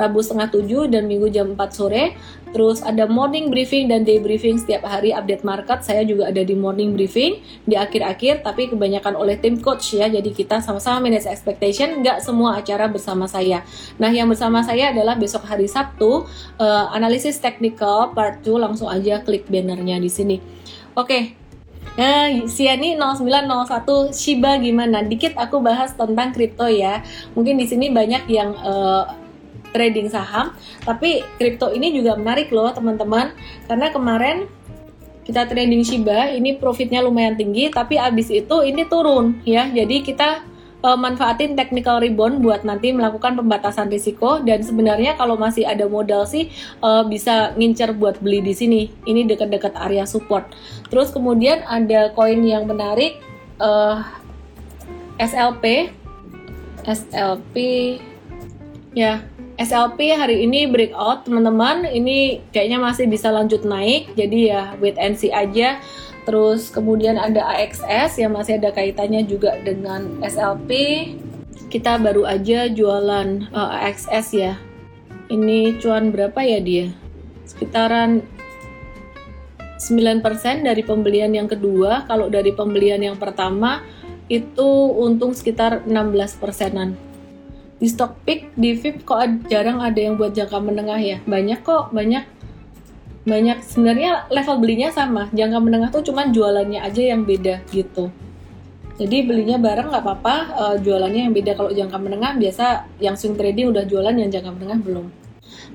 Rabu 0.00 0.24
setengah 0.24 0.48
7 0.48 0.88
dan 0.88 1.04
Minggu 1.04 1.28
jam 1.28 1.52
4 1.52 1.60
sore. 1.76 2.16
Terus 2.50 2.82
ada 2.82 3.06
morning 3.06 3.52
briefing 3.52 3.86
dan 3.86 4.02
day 4.02 4.16
briefing 4.16 4.56
setiap 4.58 4.82
hari 4.88 5.12
update 5.12 5.44
market. 5.44 5.84
Saya 5.84 6.02
juga 6.08 6.32
ada 6.32 6.40
di 6.40 6.56
morning 6.56 6.96
briefing 6.96 7.44
di 7.68 7.76
akhir-akhir, 7.76 8.42
tapi 8.42 8.72
kebanyakan 8.72 9.14
oleh 9.14 9.38
tim 9.38 9.60
coach 9.60 9.94
ya. 9.94 10.08
Jadi 10.08 10.32
kita 10.34 10.58
sama-sama 10.64 11.04
manage 11.04 11.28
expectation, 11.28 12.02
nggak 12.02 12.24
semua 12.24 12.58
acara 12.58 12.88
bersama 12.90 13.28
saya. 13.30 13.62
Nah, 14.00 14.10
yang 14.10 14.26
bersama 14.26 14.64
saya 14.66 14.90
adalah 14.90 15.14
besok 15.14 15.46
hari 15.46 15.70
Sabtu, 15.70 16.26
uh, 16.58 16.86
analisis 16.90 17.38
technical 17.38 18.10
part 18.16 18.42
2, 18.42 18.56
langsung 18.56 18.90
aja 18.90 19.22
klik 19.22 19.46
bannernya 19.46 20.00
di 20.02 20.10
sini. 20.10 20.36
Oke, 20.98 21.06
okay, 21.06 21.22
Nah, 21.98 22.30
Siani 22.46 22.94
0901 22.94 24.14
Shiba 24.14 24.56
gimana? 24.62 25.02
Dikit 25.02 25.34
aku 25.34 25.58
bahas 25.58 25.92
tentang 25.94 26.30
kripto 26.30 26.70
ya. 26.70 27.02
Mungkin 27.34 27.58
di 27.58 27.66
sini 27.66 27.90
banyak 27.90 28.30
yang 28.30 28.54
uh, 28.62 29.10
trading 29.70 30.10
saham, 30.10 30.54
tapi 30.82 31.22
kripto 31.38 31.70
ini 31.70 31.94
juga 31.94 32.18
menarik 32.18 32.50
loh 32.50 32.70
teman-teman, 32.74 33.30
karena 33.70 33.86
kemarin 33.94 34.50
kita 35.22 35.46
trading 35.46 35.86
Shiba 35.86 36.34
ini 36.34 36.58
profitnya 36.58 37.06
lumayan 37.06 37.38
tinggi, 37.38 37.70
tapi 37.70 37.94
abis 37.94 38.34
itu 38.34 38.56
ini 38.66 38.82
turun 38.90 39.38
ya, 39.46 39.70
jadi 39.70 40.02
kita 40.02 40.42
uh, 40.82 40.98
manfaatin 40.98 41.56
technical 41.56 42.00
rebound 42.00 42.40
buat 42.40 42.64
nanti 42.64 42.92
melakukan 42.92 43.36
pembatasan 43.36 43.88
risiko. 43.92 44.40
Dan 44.42 44.64
sebenarnya 44.64 45.16
kalau 45.16 45.36
masih 45.36 45.64
ada 45.68 45.86
modal 45.86 46.24
sih 46.24 46.48
uh, 46.80 47.04
bisa 47.06 47.52
ngincer 47.56 47.96
buat 47.96 48.20
beli 48.20 48.40
di 48.44 48.54
sini. 48.56 48.82
Ini 49.04 49.28
dekat-dekat 49.28 49.76
area 49.76 50.04
support. 50.08 50.52
Terus 50.88 51.12
kemudian 51.12 51.64
ada 51.68 52.12
koin 52.16 52.42
yang 52.44 52.66
menarik 52.66 53.20
uh, 53.60 54.02
SLP 55.20 55.92
SLP 56.88 57.56
ya 58.96 59.20
SLP 59.60 60.16
hari 60.16 60.48
ini 60.48 60.64
breakout 60.64 61.28
teman-teman. 61.28 61.84
Ini 61.84 62.48
kayaknya 62.48 62.80
masih 62.80 63.04
bisa 63.04 63.28
lanjut 63.28 63.60
naik. 63.68 64.16
Jadi 64.16 64.48
ya 64.48 64.72
wait 64.80 64.96
and 64.96 65.20
see 65.20 65.28
aja 65.28 65.84
terus 66.28 66.68
kemudian 66.68 67.16
ada 67.16 67.46
AXS 67.56 68.20
yang 68.20 68.36
masih 68.36 68.60
ada 68.60 68.70
kaitannya 68.70 69.24
juga 69.24 69.56
dengan 69.64 70.20
SLP 70.20 70.70
kita 71.70 72.02
baru 72.02 72.26
aja 72.26 72.66
jualan 72.66 73.46
uh, 73.54 73.70
eh, 73.78 73.86
AXS 73.94 74.26
ya. 74.34 74.58
Ini 75.30 75.78
cuan 75.78 76.10
berapa 76.10 76.42
ya 76.42 76.58
dia? 76.58 76.86
Sekitaran 77.46 78.26
9% 79.78 80.66
dari 80.66 80.82
pembelian 80.82 81.30
yang 81.30 81.46
kedua. 81.46 82.04
Kalau 82.10 82.26
dari 82.26 82.50
pembelian 82.50 82.98
yang 82.98 83.14
pertama 83.14 83.86
itu 84.26 84.66
untung 84.98 85.30
sekitar 85.30 85.86
16 85.86 86.42
persenan. 86.42 86.98
Di 87.80 87.88
stock 87.88 88.18
pick 88.26 88.50
di 88.58 88.76
VIP 88.76 89.06
kok 89.06 89.48
jarang 89.48 89.80
ada 89.80 89.96
yang 89.96 90.18
buat 90.18 90.34
jangka 90.34 90.58
menengah 90.58 91.00
ya? 91.00 91.18
Banyak 91.24 91.62
kok 91.62 91.94
banyak 91.94 92.26
banyak 93.28 93.60
sebenarnya 93.60 94.30
level 94.32 94.56
belinya 94.60 94.88
sama 94.88 95.28
jangka 95.32 95.58
menengah 95.60 95.90
tuh 95.92 96.04
cuman 96.06 96.32
jualannya 96.32 96.80
aja 96.80 97.12
yang 97.12 97.28
beda 97.28 97.60
gitu 97.68 98.08
jadi 98.96 99.24
belinya 99.24 99.56
bareng 99.60 99.92
nggak 99.92 100.04
apa-apa 100.04 100.36
uh, 100.56 100.76
jualannya 100.80 101.28
yang 101.28 101.34
beda 101.36 101.52
kalau 101.56 101.72
jangka 101.72 101.96
menengah 102.00 102.32
biasa 102.40 102.88
yang 103.00 103.16
swing 103.20 103.36
trading 103.36 103.68
udah 103.72 103.84
jualan 103.84 104.16
yang 104.16 104.32
jangka 104.32 104.50
menengah 104.56 104.80
belum 104.80 105.06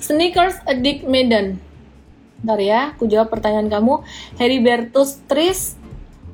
sneakers 0.01 0.57
Adik 0.65 1.05
Medan 1.05 1.61
Ntar 2.45 2.61
ya, 2.61 2.93
aku 2.93 3.09
jawab 3.09 3.33
pertanyaan 3.33 3.71
kamu. 3.71 4.05
Heribertus 4.37 5.17
Tris, 5.25 5.79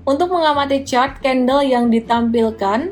untuk 0.04 0.34
mengamati 0.34 0.84
chart 0.84 1.24
candle 1.24 1.64
yang 1.64 1.88
ditampilkan, 1.88 2.92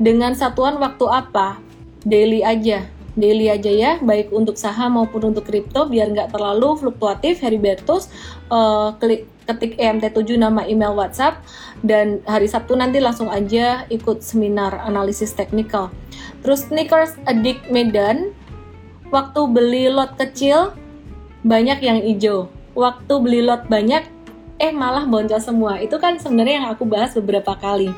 dengan 0.00 0.32
satuan 0.32 0.80
waktu 0.80 1.04
apa? 1.10 1.60
Daily 2.06 2.40
aja. 2.40 2.88
Daily 3.12 3.52
aja 3.52 3.68
ya, 3.68 3.92
baik 4.00 4.32
untuk 4.32 4.56
saham 4.56 4.96
maupun 4.96 5.36
untuk 5.36 5.44
kripto 5.44 5.84
biar 5.84 6.08
nggak 6.16 6.32
terlalu 6.32 6.80
fluktuatif. 6.80 7.44
Heribertus 7.44 8.08
uh, 8.48 8.96
klik 8.96 9.28
ketik 9.44 9.76
EMT7 9.76 10.38
nama 10.38 10.64
email 10.64 10.94
WhatsApp 10.94 11.42
dan 11.84 12.22
hari 12.24 12.46
Sabtu 12.46 12.78
nanti 12.78 13.02
langsung 13.02 13.28
aja 13.28 13.84
ikut 13.92 14.24
seminar 14.24 14.80
analisis 14.86 15.34
teknikal. 15.34 15.90
Terus 16.40 16.70
sneakers 16.70 17.18
Adik 17.28 17.68
Medan, 17.68 18.32
waktu 19.12 19.40
beli 19.50 19.92
lot 19.92 20.16
kecil 20.16 20.72
banyak 21.44 21.84
yang 21.84 21.98
hijau. 22.00 22.48
Waktu 22.72 23.12
beli 23.20 23.44
lot 23.44 23.68
banyak 23.68 24.08
eh 24.62 24.72
malah 24.72 25.04
boncos 25.04 25.44
semua. 25.44 25.82
Itu 25.82 25.98
kan 25.98 26.16
sebenarnya 26.16 26.64
yang 26.64 26.68
aku 26.70 26.86
bahas 26.86 27.12
beberapa 27.18 27.52
kali 27.58 27.92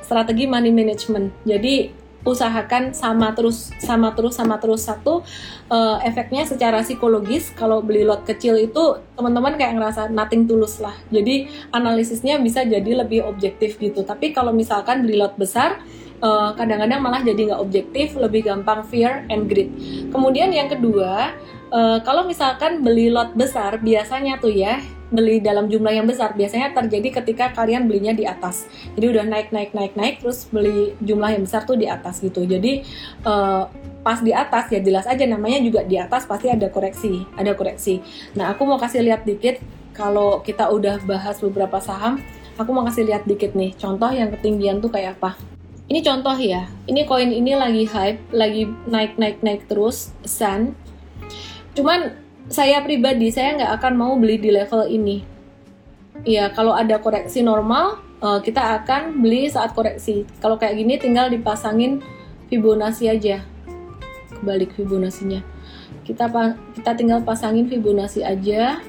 strategi 0.00 0.48
money 0.48 0.72
management. 0.72 1.34
Jadi 1.44 2.03
usahakan 2.24 2.96
sama 2.96 3.36
terus 3.36 3.70
sama 3.78 4.16
terus 4.16 4.34
sama 4.34 4.56
terus. 4.58 4.84
Satu 4.84 5.24
uh, 5.68 5.96
efeknya 6.02 6.48
secara 6.48 6.80
psikologis 6.80 7.52
kalau 7.52 7.84
beli 7.84 8.02
lot 8.02 8.24
kecil 8.24 8.56
itu 8.56 8.98
teman-teman 9.14 9.54
kayak 9.60 9.76
ngerasa 9.76 10.10
nothing 10.10 10.48
tulus 10.48 10.80
lah. 10.80 10.96
Jadi 11.12 11.48
analisisnya 11.70 12.40
bisa 12.40 12.64
jadi 12.64 13.04
lebih 13.04 13.24
objektif 13.24 13.76
gitu. 13.78 14.02
Tapi 14.02 14.32
kalau 14.32 14.50
misalkan 14.50 15.04
beli 15.04 15.20
lot 15.20 15.36
besar 15.36 15.78
eh, 16.24 16.50
kadang-kadang 16.56 17.00
uh, 17.00 17.04
malah 17.04 17.20
jadi 17.20 17.52
nggak 17.52 17.60
objektif 17.60 18.16
lebih 18.16 18.48
gampang 18.48 18.82
fear 18.88 19.28
and 19.28 19.46
greed. 19.46 19.70
Kemudian 20.08 20.50
yang 20.50 20.72
kedua 20.72 21.36
uh, 21.70 21.98
kalau 22.02 22.24
misalkan 22.24 22.80
beli 22.80 23.12
lot 23.12 23.34
besar 23.36 23.82
biasanya 23.82 24.40
tuh 24.40 24.54
ya 24.54 24.80
beli 25.14 25.38
dalam 25.38 25.70
jumlah 25.70 25.94
yang 25.94 26.04
besar 26.04 26.34
biasanya 26.34 26.74
terjadi 26.74 27.22
ketika 27.22 27.54
kalian 27.54 27.86
belinya 27.86 28.10
di 28.10 28.26
atas. 28.26 28.66
Jadi 28.98 29.06
udah 29.14 29.24
naik 29.24 29.54
naik 29.54 29.70
naik 29.72 29.94
naik 29.94 30.14
terus 30.20 30.50
beli 30.50 30.92
jumlah 31.00 31.38
yang 31.38 31.42
besar 31.46 31.62
tuh 31.62 31.78
di 31.78 31.86
atas 31.86 32.18
gitu. 32.18 32.42
Jadi 32.42 32.82
uh, 33.22 33.70
pas 34.04 34.20
di 34.20 34.34
atas 34.36 34.68
ya 34.68 34.84
jelas 34.84 35.08
aja 35.08 35.24
namanya 35.24 35.64
juga 35.64 35.80
di 35.86 35.96
atas 35.96 36.28
pasti 36.28 36.52
ada 36.52 36.68
koreksi 36.68 37.24
ada 37.38 37.56
koreksi. 37.56 38.02
Nah 38.36 38.52
aku 38.52 38.68
mau 38.68 38.76
kasih 38.76 39.00
lihat 39.00 39.24
dikit 39.24 39.62
kalau 39.94 40.42
kita 40.42 40.68
udah 40.68 41.00
bahas 41.06 41.40
beberapa 41.40 41.78
saham 41.78 42.20
aku 42.58 42.70
mau 42.74 42.84
kasih 42.84 43.06
lihat 43.06 43.24
dikit 43.24 43.54
nih 43.54 43.72
contoh 43.78 44.10
yang 44.10 44.28
ketinggian 44.34 44.82
tuh 44.82 44.90
kayak 44.92 45.16
apa. 45.16 45.38
Ini 45.88 46.00
contoh 46.04 46.36
ya 46.36 46.68
ini 46.90 47.06
koin 47.08 47.32
ini 47.32 47.56
lagi 47.56 47.86
hype 47.88 48.20
lagi 48.34 48.68
naik 48.90 49.16
naik 49.16 49.40
naik 49.40 49.62
terus 49.70 50.12
sun. 50.26 50.76
Cuman 51.72 52.23
saya 52.48 52.84
pribadi 52.84 53.32
saya 53.32 53.56
nggak 53.56 53.72
akan 53.80 53.92
mau 53.96 54.12
beli 54.20 54.36
di 54.36 54.52
level 54.52 54.84
ini. 54.88 55.24
Ya 56.24 56.48
kalau 56.52 56.72
ada 56.72 57.00
koreksi 57.00 57.44
normal 57.44 58.00
uh, 58.20 58.40
kita 58.40 58.80
akan 58.82 59.20
beli 59.24 59.48
saat 59.48 59.72
koreksi. 59.72 60.28
Kalau 60.40 60.60
kayak 60.60 60.76
gini 60.76 61.00
tinggal 61.00 61.32
dipasangin 61.32 62.04
Fibonacci 62.52 63.08
aja. 63.08 63.40
Kebalik 64.40 64.76
Fibonacci-nya. 64.76 65.40
Kita 66.04 66.28
kita 66.76 66.90
tinggal 66.92 67.24
pasangin 67.24 67.64
Fibonacci 67.68 68.20
aja 68.20 68.80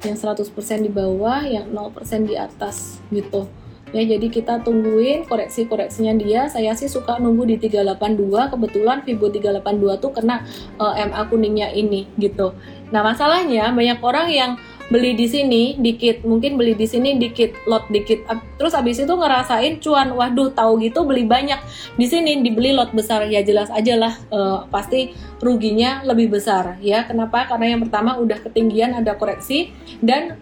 yang 0.00 0.16
100% 0.16 0.48
di 0.80 0.88
bawah, 0.88 1.44
yang 1.44 1.68
0% 1.76 2.24
di 2.24 2.32
atas 2.32 3.04
gitu 3.12 3.59
ya 3.90 4.02
jadi 4.06 4.26
kita 4.30 4.62
tungguin 4.62 5.26
koreksi-koreksinya 5.26 6.14
dia. 6.18 6.46
Saya 6.46 6.74
sih 6.78 6.86
suka 6.86 7.18
nunggu 7.18 7.46
di 7.46 7.56
382 7.58 8.52
kebetulan 8.52 8.98
Vibo 9.02 9.30
382 9.30 10.02
tuh 10.02 10.10
kena 10.14 10.46
uh, 10.78 10.94
eh, 10.94 11.06
MA 11.06 11.22
kuningnya 11.26 11.68
ini 11.74 12.06
gitu. 12.18 12.54
Nah 12.90 13.06
masalahnya 13.06 13.70
banyak 13.70 13.98
orang 14.02 14.26
yang 14.30 14.52
beli 14.90 15.14
di 15.14 15.30
sini 15.30 15.78
dikit 15.78 16.26
mungkin 16.26 16.58
beli 16.58 16.74
di 16.74 16.84
sini 16.84 17.14
dikit 17.16 17.54
lot 17.70 17.86
dikit. 17.94 18.26
Terus 18.58 18.74
abis 18.74 18.98
itu 18.98 19.14
ngerasain 19.14 19.78
cuan 19.78 20.10
waduh 20.18 20.50
tahu 20.50 20.82
gitu 20.82 21.06
beli 21.06 21.22
banyak. 21.22 21.62
Di 21.94 22.06
sini 22.10 22.42
dibeli 22.42 22.74
lot 22.74 22.90
besar. 22.90 23.30
Ya 23.30 23.46
jelas 23.46 23.70
aja 23.70 23.94
lah 23.94 24.14
uh, 24.34 24.66
pasti 24.68 25.14
ruginya 25.38 26.02
lebih 26.02 26.34
besar 26.34 26.76
ya. 26.82 27.06
Kenapa? 27.06 27.46
Karena 27.46 27.78
yang 27.78 27.86
pertama 27.86 28.18
udah 28.18 28.42
ketinggian 28.42 28.98
ada 28.98 29.14
koreksi. 29.14 29.70
Dan 30.02 30.34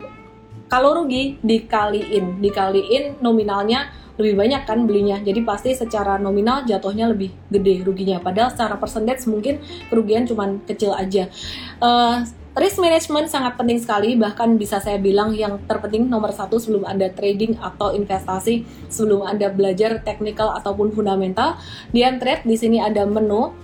kalau 0.69 1.03
rugi 1.03 1.41
dikaliin, 1.41 2.45
dikaliin 2.45 3.25
nominalnya 3.25 3.89
lebih 4.19 4.35
banyak 4.35 4.63
kan 4.67 4.85
belinya. 4.85 5.17
Jadi 5.23 5.41
pasti 5.47 5.73
secara 5.73 6.19
nominal 6.19 6.67
jatuhnya 6.67 7.09
lebih 7.09 7.33
gede 7.49 7.87
ruginya. 7.87 8.19
Padahal 8.19 8.51
secara 8.51 8.75
percentage 8.77 9.25
mungkin 9.31 9.63
kerugian 9.89 10.27
cuma 10.27 10.59
kecil 10.67 10.93
aja. 10.93 11.31
Uh, 11.79 12.27
risk 12.59 12.83
management 12.83 13.31
sangat 13.31 13.55
penting 13.55 13.79
sekali, 13.79 14.19
bahkan 14.19 14.59
bisa 14.59 14.83
saya 14.83 14.99
bilang 14.99 15.31
yang 15.39 15.63
terpenting 15.71 16.11
nomor 16.11 16.35
satu 16.35 16.59
sebelum 16.59 16.83
Anda 16.85 17.15
trading 17.15 17.63
atau 17.63 17.95
investasi, 17.95 18.67
sebelum 18.91 19.23
Anda 19.23 19.55
belajar 19.55 20.03
technical 20.03 20.51
ataupun 20.59 20.91
fundamental. 20.91 21.55
Di 21.95 22.03
Mtrade 22.03 22.43
di 22.43 22.59
sini 22.59 22.83
ada 22.83 23.07
menu 23.07 23.55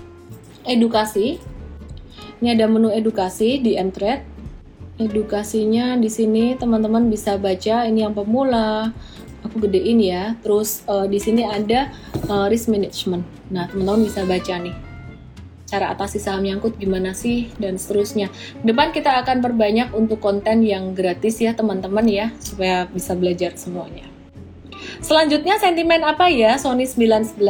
edukasi. 0.63 1.43
Ini 2.39 2.55
ada 2.55 2.71
menu 2.71 2.95
edukasi 2.95 3.59
di 3.59 3.75
Mtrade. 3.75 4.34
Edukasinya 4.95 5.99
di 5.99 6.07
sini 6.07 6.55
teman-teman 6.55 7.11
bisa 7.11 7.35
baca 7.35 7.83
ini 7.83 8.07
yang 8.07 8.15
pemula, 8.15 8.95
aku 9.43 9.67
gedein 9.67 9.99
ya. 9.99 10.39
Terus 10.39 10.87
uh, 10.87 11.11
di 11.11 11.19
sini 11.19 11.43
ada 11.43 11.91
uh, 12.31 12.47
risk 12.47 12.71
management. 12.71 13.27
Nah, 13.51 13.67
teman-teman 13.67 14.07
bisa 14.07 14.23
baca 14.23 14.55
nih. 14.55 14.75
Cara 15.67 15.91
atasi 15.91 16.23
saham 16.23 16.47
nyangkut 16.47 16.79
gimana 16.79 17.11
sih 17.11 17.51
dan 17.59 17.75
seterusnya. 17.75 18.31
Depan 18.63 18.95
kita 18.95 19.19
akan 19.27 19.43
berbanyak 19.43 19.91
untuk 19.91 20.23
konten 20.23 20.63
yang 20.63 20.95
gratis 20.95 21.43
ya 21.43 21.59
teman-teman 21.59 22.07
ya 22.07 22.31
supaya 22.39 22.87
bisa 22.87 23.19
belajar 23.19 23.59
semuanya. 23.59 24.07
Selanjutnya 25.03 25.59
sentimen 25.59 26.07
apa 26.07 26.31
ya 26.31 26.55
Sony 26.55 26.87
911? 26.87 27.43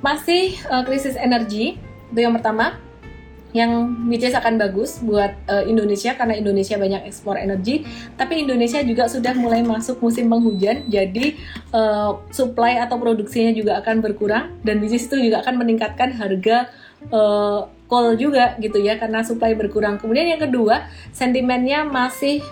Masih 0.00 0.56
uh, 0.72 0.80
krisis 0.88 1.20
energi. 1.20 1.76
Itu 2.08 2.24
yang 2.24 2.32
pertama 2.32 2.80
yang 3.56 3.72
which 4.12 4.28
akan 4.28 4.60
bagus 4.60 5.00
buat 5.00 5.32
uh, 5.48 5.64
Indonesia 5.64 6.12
karena 6.12 6.36
Indonesia 6.36 6.76
banyak 6.76 7.08
ekspor 7.08 7.40
energi 7.40 7.88
tapi 8.20 8.44
Indonesia 8.44 8.84
juga 8.84 9.08
sudah 9.08 9.32
mulai 9.32 9.64
masuk 9.64 10.04
musim 10.04 10.28
penghujan 10.28 10.84
jadi 10.92 11.32
uh, 11.72 12.20
supply 12.28 12.76
atau 12.84 13.00
produksinya 13.00 13.56
juga 13.56 13.80
akan 13.80 14.04
berkurang 14.04 14.60
dan 14.60 14.84
bisnis 14.84 15.08
itu 15.08 15.16
juga 15.16 15.40
akan 15.40 15.64
meningkatkan 15.64 16.12
harga 16.12 16.68
uh, 17.08 17.64
coal 17.86 18.18
juga 18.18 18.58
gitu 18.58 18.82
ya 18.82 18.98
karena 18.98 19.22
supply 19.22 19.54
berkurang. 19.54 19.98
Kemudian 19.98 20.26
yang 20.26 20.42
kedua 20.42 20.90
sentimennya 21.14 21.86
masih 21.86 22.42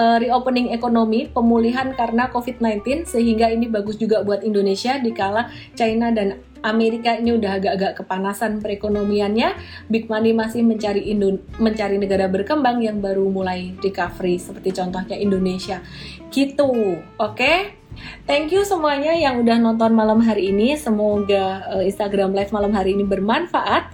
uh, 0.00 0.16
reopening 0.16 0.72
ekonomi, 0.72 1.28
pemulihan 1.28 1.92
karena 1.92 2.32
COVID-19 2.32 3.08
sehingga 3.08 3.52
ini 3.52 3.68
bagus 3.68 4.00
juga 4.00 4.24
buat 4.24 4.40
Indonesia 4.40 4.96
dikala 4.96 5.52
China 5.76 6.12
dan 6.12 6.40
Amerika 6.60 7.16
ini 7.16 7.36
udah 7.36 7.56
agak-agak 7.56 8.04
kepanasan 8.04 8.60
perekonomiannya, 8.60 9.56
Big 9.88 10.06
Money 10.12 10.36
masih 10.36 10.60
mencari 10.64 11.08
Indo 11.08 11.40
mencari 11.56 11.96
negara 11.96 12.28
berkembang 12.28 12.84
yang 12.84 13.00
baru 13.00 13.26
mulai 13.28 13.76
recovery 13.80 14.36
seperti 14.36 14.76
contohnya 14.76 15.16
Indonesia. 15.16 15.80
Gitu. 16.28 17.00
Oke. 17.16 17.34
Okay? 17.36 17.58
Thank 18.24 18.54
you 18.54 18.62
semuanya 18.62 19.12
yang 19.12 19.42
udah 19.42 19.58
nonton 19.58 19.92
malam 19.92 20.22
hari 20.22 20.54
ini. 20.54 20.78
Semoga 20.78 21.66
uh, 21.68 21.82
Instagram 21.82 22.32
Live 22.32 22.54
malam 22.54 22.70
hari 22.72 22.94
ini 22.94 23.04
bermanfaat. 23.04 23.90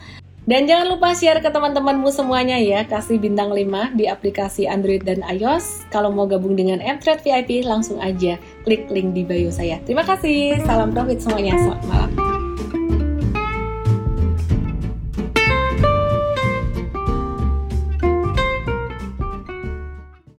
Dan 0.47 0.71
jangan 0.71 0.95
lupa 0.95 1.11
share 1.11 1.43
ke 1.43 1.51
teman-temanmu 1.51 2.07
semuanya 2.15 2.55
ya, 2.63 2.87
kasih 2.87 3.19
bintang 3.19 3.51
5 3.51 3.99
di 3.99 4.07
aplikasi 4.07 4.71
Android 4.71 5.03
dan 5.03 5.19
iOS. 5.27 5.91
Kalau 5.91 6.15
mau 6.15 6.31
gabung 6.31 6.55
dengan 6.55 6.79
Mtrade 6.79 7.19
VIP, 7.27 7.67
langsung 7.67 7.99
aja 7.99 8.39
klik 8.63 8.87
link 8.87 9.11
di 9.11 9.27
bio 9.27 9.51
saya. 9.51 9.83
Terima 9.83 10.07
kasih, 10.07 10.63
salam 10.63 10.95
profit 10.95 11.19
semuanya, 11.19 11.59
selamat 11.59 11.83
malam. 11.91 12.11